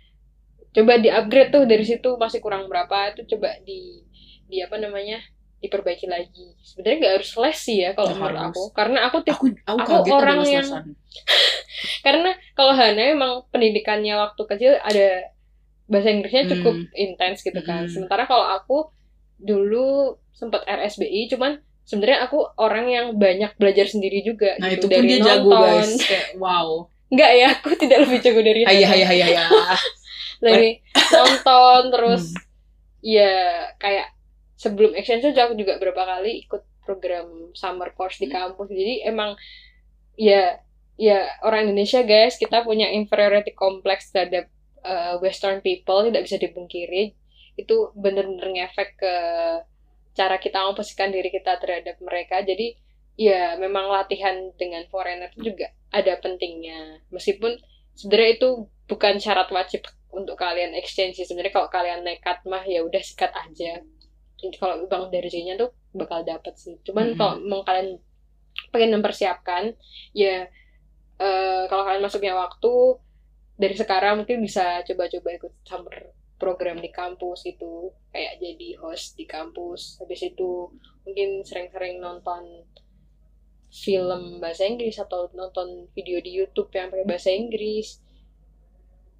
[0.72, 4.02] coba di upgrade tuh dari situ masih kurang berapa itu coba di
[4.44, 5.20] di apa namanya
[5.60, 6.56] diperbaiki lagi.
[6.60, 10.12] Sebenarnya nggak harus les sih ya kalau menurut aku, karena aku tip aku aku, Aku
[10.14, 10.72] orang yang-
[12.06, 15.30] karena kalau Hana emang pendidikannya waktu kecil ada
[15.86, 16.88] bahasa Inggrisnya cukup Hmm.
[16.96, 17.86] intens gitu kan.
[17.86, 17.92] Hmm.
[17.92, 18.78] Sementara kalau aku
[19.44, 24.96] dulu sempat RSBI, cuman sebenarnya aku orang yang banyak belajar sendiri juga nah gitu itu
[24.96, 28.96] pun dia jago guys kayak wow Enggak ya, aku tidak lebih jago dari hayah Hana.
[29.06, 29.80] hayah hayah hayah
[30.42, 30.82] Dari
[31.14, 32.42] nonton terus Hmm.
[33.06, 33.36] ya
[33.78, 34.08] kayak
[34.56, 38.56] sebelum exchange tuh aku juga berapa kali ikut program summer course di Hmm.
[38.56, 38.72] kampus.
[38.72, 39.36] Jadi emang
[40.18, 40.58] ya
[40.96, 44.50] ya orang Indonesia guys kita punya inferiority complex terhadap
[44.82, 47.14] uh, Western people tidak bisa dipungkiri
[47.58, 49.16] itu bener-bener ngefek ke
[50.14, 52.42] cara kita memposisikan diri kita terhadap mereka.
[52.42, 52.78] Jadi
[53.14, 57.02] ya memang latihan dengan foreigner itu juga ada pentingnya.
[57.14, 57.58] Meskipun
[57.94, 58.50] sebenarnya itu
[58.90, 61.26] bukan syarat wajib untuk kalian exchange sih.
[61.26, 63.82] Sebenarnya kalau kalian nekat mah ya udah sikat aja.
[64.60, 66.76] Kalau bang dari nya tuh bakal dapet sih.
[66.84, 67.18] Cuman Mhm.
[67.18, 67.98] kalau mau kalian
[68.70, 69.74] pengen mempersiapkan
[70.14, 70.46] ya
[71.18, 72.74] eh, kalau kalian masuknya waktu
[73.58, 75.96] dari sekarang mungkin bisa coba-coba ikut summer
[76.38, 79.98] program di kampus itu kayak jadi host di kampus.
[80.02, 80.70] Habis itu
[81.08, 82.68] mungkin sering-sering nonton
[83.74, 88.02] film bahasa Inggris atau nonton video di YouTube yang pakai bahasa Inggris.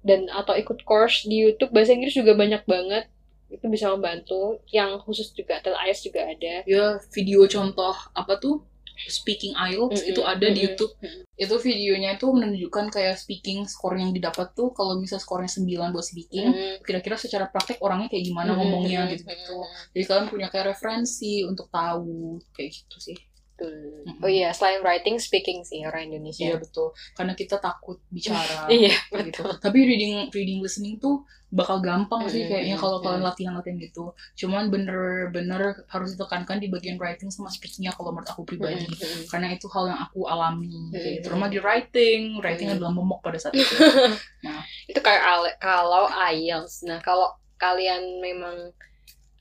[0.04, 3.08] Dan atau ikut course di YouTube bahasa Inggris juga banyak banget.
[3.48, 4.60] Itu bisa membantu.
[4.68, 6.54] Yang khusus juga TLIS juga ada.
[6.68, 8.62] Ya video contoh apa tuh
[9.10, 11.26] speaking IELTS Mm-mm, itu ada di YouTube mm-mm.
[11.34, 16.06] itu videonya itu menunjukkan kayak speaking skor yang didapat tuh kalau misal skornya 9 buat
[16.06, 16.76] speaking Mm.
[16.86, 20.66] kira-kira secara praktek orangnya kayak gimana Mm, ngomongnya mm, gitu-gitu mm, jadi kalian punya kayak
[20.72, 23.18] referensi untuk tahu kayak gitu sih
[23.64, 24.20] betul.
[24.20, 26.44] Oh iya, selain writing, speaking sih orang Indonesia.
[26.44, 29.52] iya betul karena kita takut bicara Iya, gitu betul.
[29.60, 33.04] tapi reading reading listening tuh bakal gampang sih kayaknya kalau mm.
[33.06, 38.42] kalian latihan-latihan gitu cuman bener-bener harus ditekankan di bagian writing sama speakingnya kalau menurut aku
[38.42, 41.30] pribadi Mm, karena itu hal yang aku alami gitu.
[41.30, 43.70] Terutama di writing writing adalah momok pada saat itu
[44.90, 46.84] Itu kayak kalau IELTS.
[46.84, 48.74] Nah, kalau kalian memang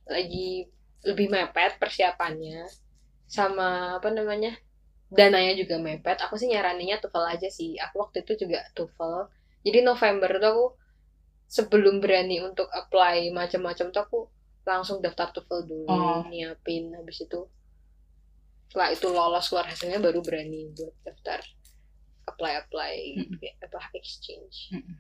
[0.07, 0.67] lagi
[1.03, 2.63] lebih mepet persiapannya
[3.35, 4.51] sama apa namanya
[5.17, 9.15] dananya juga mepet aku sih nyaraninnya TOEFL aja sih aku waktu itu juga TOEFL
[9.65, 10.65] jadi November tuh aku
[11.57, 14.19] sebelum berani untuk apply macam-macam tuh aku
[14.69, 16.21] langsung daftar TOEFL dulu Oh.
[16.31, 17.39] nyiapin habis itu
[18.69, 21.39] setelah itu lolos keluar hasilnya baru berani buat daftar
[22.25, 23.37] apply apply Mm-mm.
[23.65, 24.97] apa exchange Mm-mm.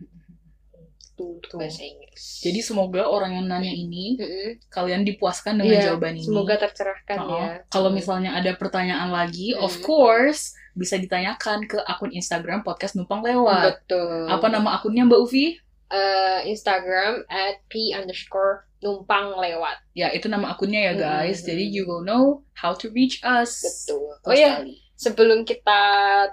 [1.15, 1.57] Untuk Tuh.
[1.57, 4.49] bahasa Inggris Jadi semoga orang yang nanya ini Mm-mm.
[4.67, 6.25] kalian dipuaskan dengan Iya, jawaban ini.
[6.25, 9.83] semoga tercerahkan Oh, ya Kalau misalnya ada pertanyaan lagi, of Hmm.
[9.83, 10.41] course
[10.73, 13.85] bisa ditanyakan ke akun Instagram podcast numpang lewat.
[13.85, 15.57] betul Apa nama akunnya Mbak Uvi?
[15.87, 21.39] Eh, Instagram at p underscore numpang lewat Ya itu nama akunnya ya guys.
[21.39, 21.47] Hmm.
[21.47, 23.61] Jadi you will know how to reach us.
[23.61, 25.81] betul oh ya sebelum kita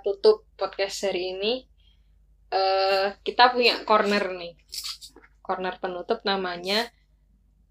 [0.00, 1.68] tutup podcast hari ini
[2.50, 4.54] eh kita punya corner nih
[5.40, 6.90] corner penutup namanya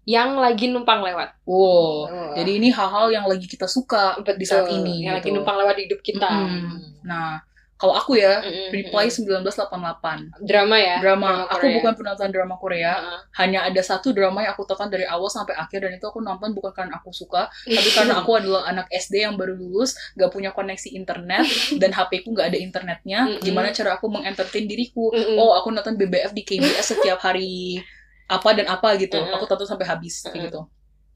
[0.08, 2.08] yang lagi numpang lewat Wow.
[2.08, 2.32] Oh.
[2.34, 5.04] Jadi ini hal-hal yang lagi kita suka di saat Betul, ini.
[5.04, 5.36] yang lagi gitu.
[5.38, 7.04] numpang lewat di hidup kita Mm-mm.
[7.04, 7.36] Nah,
[7.80, 9.40] kalau aku ya, Mm-mm, Reply mm-mm.
[9.40, 10.44] 1988.
[10.44, 11.48] drama ya Drama.
[11.48, 11.76] Aku Korea.
[11.80, 12.92] bukan penonton drama Korea.
[13.00, 13.20] Heeh.
[13.40, 16.52] Hanya ada satu drama yang aku tonton dari awal sampai akhir dan itu aku nonton
[16.52, 20.52] bukan karena aku suka, tapi karena aku adalah anak SD yang baru lulus, gak punya
[20.52, 21.48] koneksi internet
[21.80, 23.24] dan HP ku gak ada internetnya.
[23.32, 23.40] Mm-mm.
[23.40, 25.08] Gimana cara aku mengentertain diriku?
[25.16, 25.40] Mm-mm.
[25.40, 27.80] Oh, aku nonton BBF di KBS setiap hari
[28.28, 29.16] apa dan apa gitu.
[29.16, 29.40] Mm-mm.
[29.40, 30.46] Aku tonton sampai habis kayak Mm-mm.
[30.52, 30.60] gitu.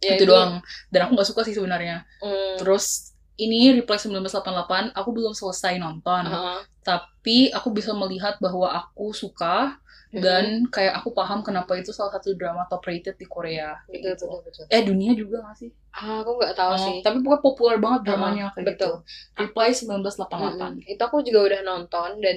[0.02, 0.60] Ya, itu doang.
[0.88, 2.08] Dan aku gak suka sih sebenarnya.
[2.24, 2.60] Mm.
[2.60, 6.61] Terus ini Reply 1988 aku belum selesai nonton, Heeh.
[6.80, 9.74] tapi aku bisa melihat bahwa aku suka
[10.14, 10.22] Mm-mm.
[10.22, 13.74] dan kayak aku paham kenapa itu salah satu drama top rated di Korea.
[13.91, 14.24] betul gitu.
[14.30, 15.70] betul betul Eh dunia juga gak sih?
[15.91, 19.03] ah aku nggak tahu Oh, sih Tapi pokoknya populer banget dramanya kayak betul.
[19.03, 19.43] gitu.
[19.43, 20.30] Reply 1988.
[20.30, 20.72] Mm-mm.
[20.87, 22.37] Itu aku juga udah nonton dan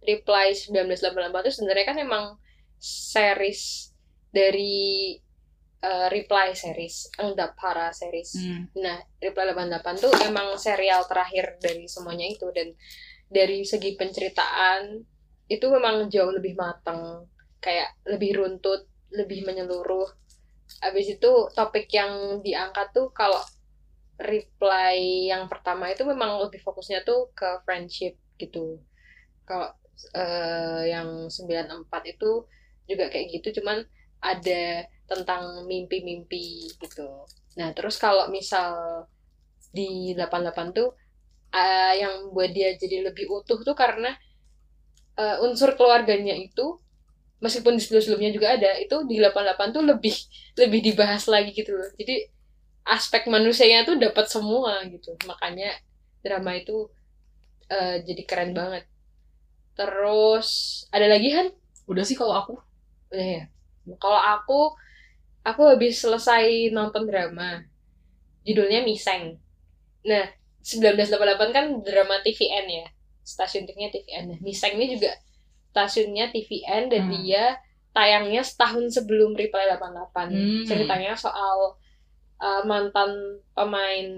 [0.00, 2.24] Reply 1988 itu sebenarnya kan emang
[2.80, 3.92] series
[4.30, 5.12] dari
[5.82, 8.34] eh, Reply series, Enggak Para series.
[8.38, 8.66] Hmm.
[8.78, 12.74] Nah, Reply 88 tuh emang serial terakhir dari semuanya itu dan
[13.28, 15.04] dari segi penceritaan
[15.48, 17.24] itu memang jauh lebih matang,
[17.60, 20.08] kayak lebih runtut, lebih menyeluruh.
[20.84, 23.40] Abis itu topik yang diangkat tuh kalau
[24.18, 28.82] reply yang pertama itu memang lebih fokusnya tuh ke friendship gitu.
[29.48, 29.72] Kalau
[30.12, 32.44] eh, yang 94 itu
[32.84, 33.84] juga kayak gitu, cuman
[34.20, 37.26] ada tentang mimpi-mimpi gitu.
[37.58, 39.04] Nah, terus kalau misal
[39.72, 40.88] di 88 tuh
[41.52, 44.12] eh, yang buat dia jadi lebih utuh tuh karena
[45.18, 46.78] eh, unsur keluarganya itu
[47.44, 50.14] meskipun di sebelum-sebelumnya juga ada, itu di 88 tuh lebih
[50.58, 51.90] lebih dibahas lagi gitu loh.
[51.94, 52.26] Jadi
[52.88, 55.14] aspek manusianya tuh dapat semua gitu.
[55.28, 55.70] Makanya
[56.24, 56.90] drama itu
[57.70, 58.84] eh, jadi keren banget.
[59.78, 60.48] Terus
[60.90, 61.48] ada lagi Han?
[61.90, 62.54] Udah sih kalau aku.
[63.14, 63.44] Udah ya.
[63.96, 64.76] Kalau aku
[65.40, 67.64] aku habis selesai nonton drama.
[68.44, 69.40] Judulnya Miseng.
[70.04, 70.28] Nah,
[70.60, 72.86] 1988 kan drama TVN ya.
[73.24, 74.24] Stasiun TV-nya TVN.
[74.36, 75.16] Nah, Miseng ini juga
[75.72, 77.12] stasiunnya TVN dan Hmm.
[77.22, 77.60] dia
[77.92, 80.28] tayangnya setahun sebelum Reply 88.
[80.32, 80.64] Hmm.
[80.64, 81.76] Ceritanya soal
[82.40, 84.08] uh, mantan pemain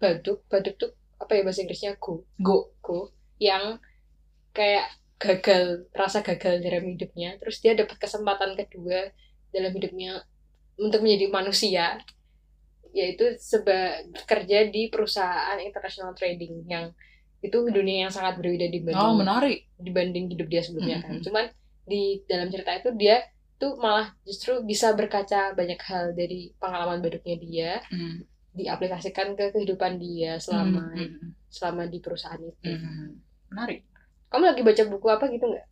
[0.00, 0.44] baduk.
[0.48, 0.90] Baduk tuh
[1.20, 2.00] apa ya bahasa Inggrisnya?
[2.00, 2.24] Go.
[2.40, 2.72] Go.
[2.80, 3.12] Go.
[3.36, 3.80] Yang
[4.56, 4.88] kayak
[5.22, 7.30] gagal, rasa gagal dalam hidupnya.
[7.40, 9.00] Terus dia dapat kesempatan kedua
[9.54, 10.12] dalam hidupnya
[10.80, 11.84] untuk menjadi manusia
[12.90, 16.90] yaitu seba kerja di perusahaan international trading yang
[17.40, 19.58] itu dunia yang sangat berbeda dibanding Oh, menarik.
[19.78, 21.14] dibanding hidup dia sebelumnya kan.
[21.16, 21.24] Mhm.
[21.24, 21.44] Cuman
[21.86, 23.16] di dalam cerita itu dia
[23.60, 28.24] tuh malah justru bisa berkaca banyak hal dari pengalaman baduknya dia Hmm.
[28.56, 32.66] diaplikasikan ke kehidupan dia selama Hmm, hmm, selama di perusahaan itu.
[32.66, 33.08] hmm.
[33.50, 33.80] Menarik.
[34.30, 35.66] Kamu lagi baca buku apa gitu nggak?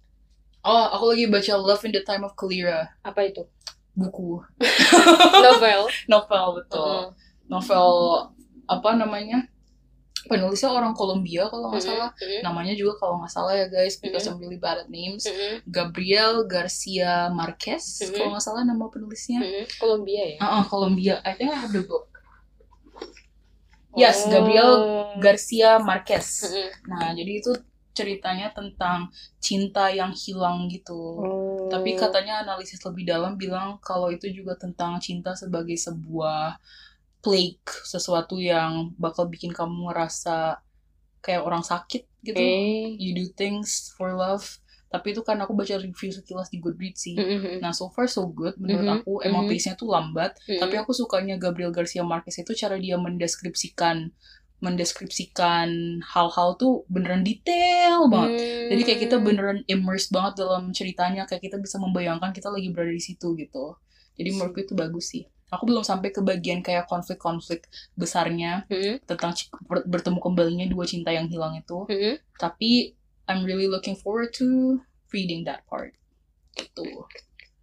[0.66, 2.90] Oh, aku lagi baca Love in the Time of Kalira.
[3.06, 3.46] Apa itu?
[3.94, 4.42] Buku.
[5.46, 5.86] Novel.
[6.10, 6.82] Novel, betul.
[6.82, 7.06] Heeh.
[7.46, 7.88] Novel,
[8.66, 9.46] apa namanya?
[10.28, 12.10] Penulisnya orang Kolombia kalau nggak salah.
[12.18, 14.34] mhm, Namanya juga kalau nggak salah ya guys, because Mhm.
[14.34, 15.24] I'm really bad at names.
[15.24, 18.12] mhm, Gabriel Garcia Marquez, Mhm.
[18.12, 19.38] kalau nggak salah nama penulisnya.
[19.40, 19.64] mhm.
[19.78, 20.38] Kolombia ya?
[20.42, 21.22] Ah, ah, Kolombia.
[21.22, 22.10] I think I have the book.
[23.96, 25.16] Yes, Gabriel Oh.
[25.16, 26.44] Garcia Marquez.
[26.84, 27.50] Nah, jadi itu
[27.98, 29.10] ceritanya tentang
[29.42, 30.94] cinta yang hilang gitu.
[31.18, 31.66] Oh.
[31.66, 36.62] Tapi katanya analisis lebih dalam bilang kalau itu juga tentang cinta sebagai sebuah
[37.18, 40.62] plague, sesuatu yang bakal bikin kamu ngerasa
[41.18, 42.38] kayak orang sakit gitu.
[42.38, 42.94] Eh.
[42.94, 44.62] You do things for love.
[44.88, 47.12] Tapi itu kan aku baca review sekilas di Goodreads sih.
[47.12, 49.12] Mhm, Nah, so far so good menurut Mhm, aku.
[49.20, 49.52] Emang mhm.
[49.52, 50.64] pace-nya tuh lambat, mhm.
[50.64, 54.08] tapi aku sukanya Gabriel Garcia Marquez itu cara dia mendeskripsikan
[54.58, 55.68] mendeskripsikan
[56.02, 58.30] hal-hal tuh beneran detail banget.
[58.70, 59.24] Jadi kayak kita Hmm.
[59.24, 63.78] beneran immersed banget dalam ceritanya, kayak kita bisa membayangkan kita lagi berada di situ gitu.
[64.18, 65.24] Jadi menurutku itu bagus sih.
[65.48, 69.00] aku belum sampai ke bagian kayak konflik-konflik besarnya Mm-mm.
[69.08, 69.32] tentang
[69.88, 72.20] bertemu kembalinya dua cinta yang hilang itu Mm-mm.
[72.36, 72.92] tapi
[73.24, 74.76] I'm really looking forward to
[75.08, 75.96] reading that part
[76.52, 76.84] gitu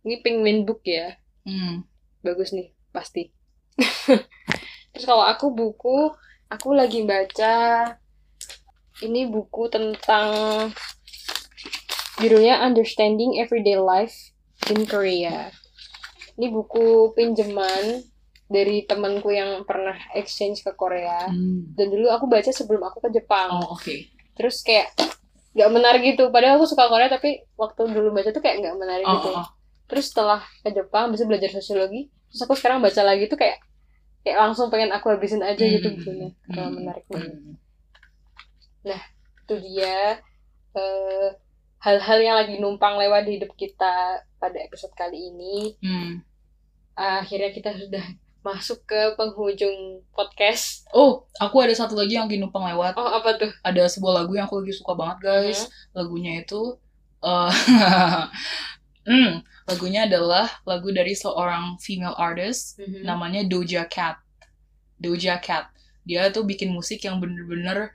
[0.01, 1.13] Ini penguin book ya.
[1.45, 1.85] hmm.
[2.25, 3.29] Bagus nih, pasti.
[4.91, 6.09] Terus kalau aku buku,
[6.49, 7.53] aku lagi baca
[9.03, 10.27] ini buku tentang
[12.17, 14.31] judulnya Understanding Everyday Life
[14.71, 15.51] in Korea.
[16.35, 18.03] Ini buku pinjaman
[18.45, 21.27] dari temanku yang pernah exchange ke Korea.
[21.27, 21.75] Hmm.
[21.75, 23.51] Dan dulu aku baca sebelum aku ke Jepang.
[23.51, 23.95] oh oke
[24.35, 24.95] Terus kayak
[25.55, 26.31] nggak menarik gitu.
[26.31, 29.29] Padahal aku suka Korea tapi waktu dulu baca tuh kayak nggak menarik Oh, gitu.
[29.33, 29.47] oh, oh.
[29.85, 32.07] Terus setelah ke Jepang bisa belajar sosiologi.
[32.31, 33.59] Terus aku sekarang baca lagi tuh kayak
[34.25, 35.95] kayak langsung pengen aku habisin aja gitu Hmm.
[35.95, 36.29] bukunya.
[36.47, 36.75] Karena Hmm.
[36.75, 37.31] menarik banget.
[37.31, 37.55] Hmm.
[39.39, 40.17] Itu dia
[40.73, 41.27] eh,
[41.79, 43.95] hal-hal yang lagi numpang lewat di hidup kita
[44.35, 45.77] pada episode kali ini.
[45.79, 46.19] Hmm.
[46.91, 48.03] Akhirnya kita sudah
[48.41, 49.73] masuk ke penghujung
[50.11, 50.85] podcast.
[50.91, 53.49] oh aku ada satu lagi yang lagi numpang lewat Oh, apa tuh?
[53.61, 56.77] ada sebuah lagu yang aku lagi suka banget guys lagunya itu
[57.19, 57.49] eh
[59.05, 59.31] hmm,
[59.69, 63.01] lagunya adalah lagu dari seorang female artist Mhm.
[63.05, 64.17] namanya Doja Cat.
[64.99, 65.69] Doja Cat.
[66.05, 67.91] Dia tuh bikin musik yang bener-bener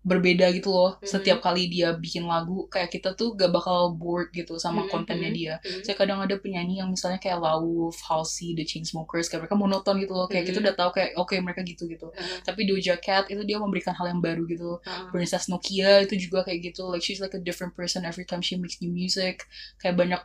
[0.00, 0.96] berbeda gitu loh.
[0.96, 1.04] Mhm.
[1.04, 4.88] Setiap kali dia bikin lagu, kayak kita tuh gak bakal bored gitu sama Mhm.
[4.88, 5.54] kontennya dia.
[5.60, 5.84] Mhm.
[5.84, 10.16] Saya kadang ada penyanyi yang misalnya kayak Lauf, Halsey, The Chainsmokers, kayak mereka monoton gitu
[10.16, 10.24] loh.
[10.24, 10.48] Kayak Mhm.
[10.48, 12.08] kita udah tahu kayak oke mereka gitu gitu.
[12.16, 12.48] Mhm.
[12.48, 14.80] Tapi Doja Cat itu dia memberikan hal yang baru gitu.
[14.80, 15.12] Mhm.
[15.12, 18.56] Princess Nokia itu juga kayak gitu like she's like a different person every time she
[18.56, 19.44] makes new music
[19.76, 20.20] kayak banyak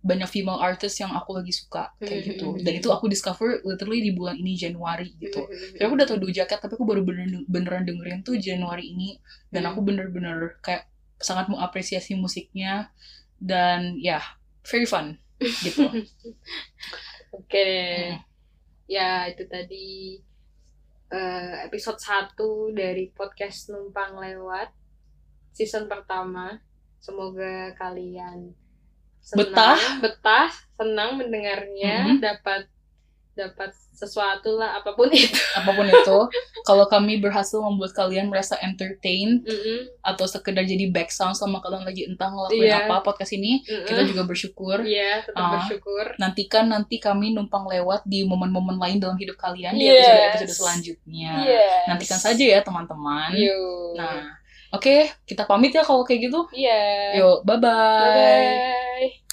[0.00, 2.80] banyak female artist yang aku lagi suka kayak Mhm, gitu mhm, dan mhm.
[2.80, 5.44] itu aku discover literally di bulan ini Januari gitu.
[5.76, 9.20] Jadi aku udah tau Doja Cat tapi aku baru beneran, beneran dengerin tuh Januari ini
[9.52, 9.76] dan Hmm.
[9.76, 10.88] aku bener-bener kayak
[11.20, 12.88] sangat mengapresiasi musiknya
[13.36, 14.24] dan ya
[14.64, 15.84] very fun gitu
[17.36, 17.68] Oke.
[18.10, 18.24] Hmm.
[18.90, 20.18] Ya, itu tadi
[21.10, 22.34] eh, episode 1
[22.74, 24.70] dari podcast Numpang Lewat
[25.54, 26.58] season pertama.
[27.00, 28.52] Semoga kalian
[29.20, 29.78] senang, Betah.
[30.00, 32.18] betah, senang mendengarnya, Mhm.
[32.18, 32.66] dapat
[33.30, 35.32] dapat sesuatu lah apa pun itu.
[35.54, 36.18] apa pun itu
[36.62, 39.80] kalau kami berhasil membuat kalian merasa entertain Mm-mm.
[40.02, 42.84] atau sekedar jadi back sound sama kalian lagi entah ngelakuin Iya.
[42.84, 43.86] apa podcast ini Mm-mm.
[43.86, 45.52] kita juga bersyukur Iya, tetap Ah.
[45.54, 46.04] bersyukur.
[46.16, 50.00] nantikan nanti kami numpang lewat di momen-momen lain dalam hidup kalian di Yes.
[50.02, 51.32] episode-episode selanjutnya.
[51.40, 51.84] Yes.
[51.86, 53.30] Nantikan saja ya teman-teman.
[53.94, 54.36] Nah,
[54.70, 56.40] Oke, kita pamit ya kalau kayak gitu.
[56.54, 56.70] Iya.
[57.18, 57.26] Yeah.
[57.26, 58.02] Yuk, bye-bye.
[58.06, 59.29] Bye-bye.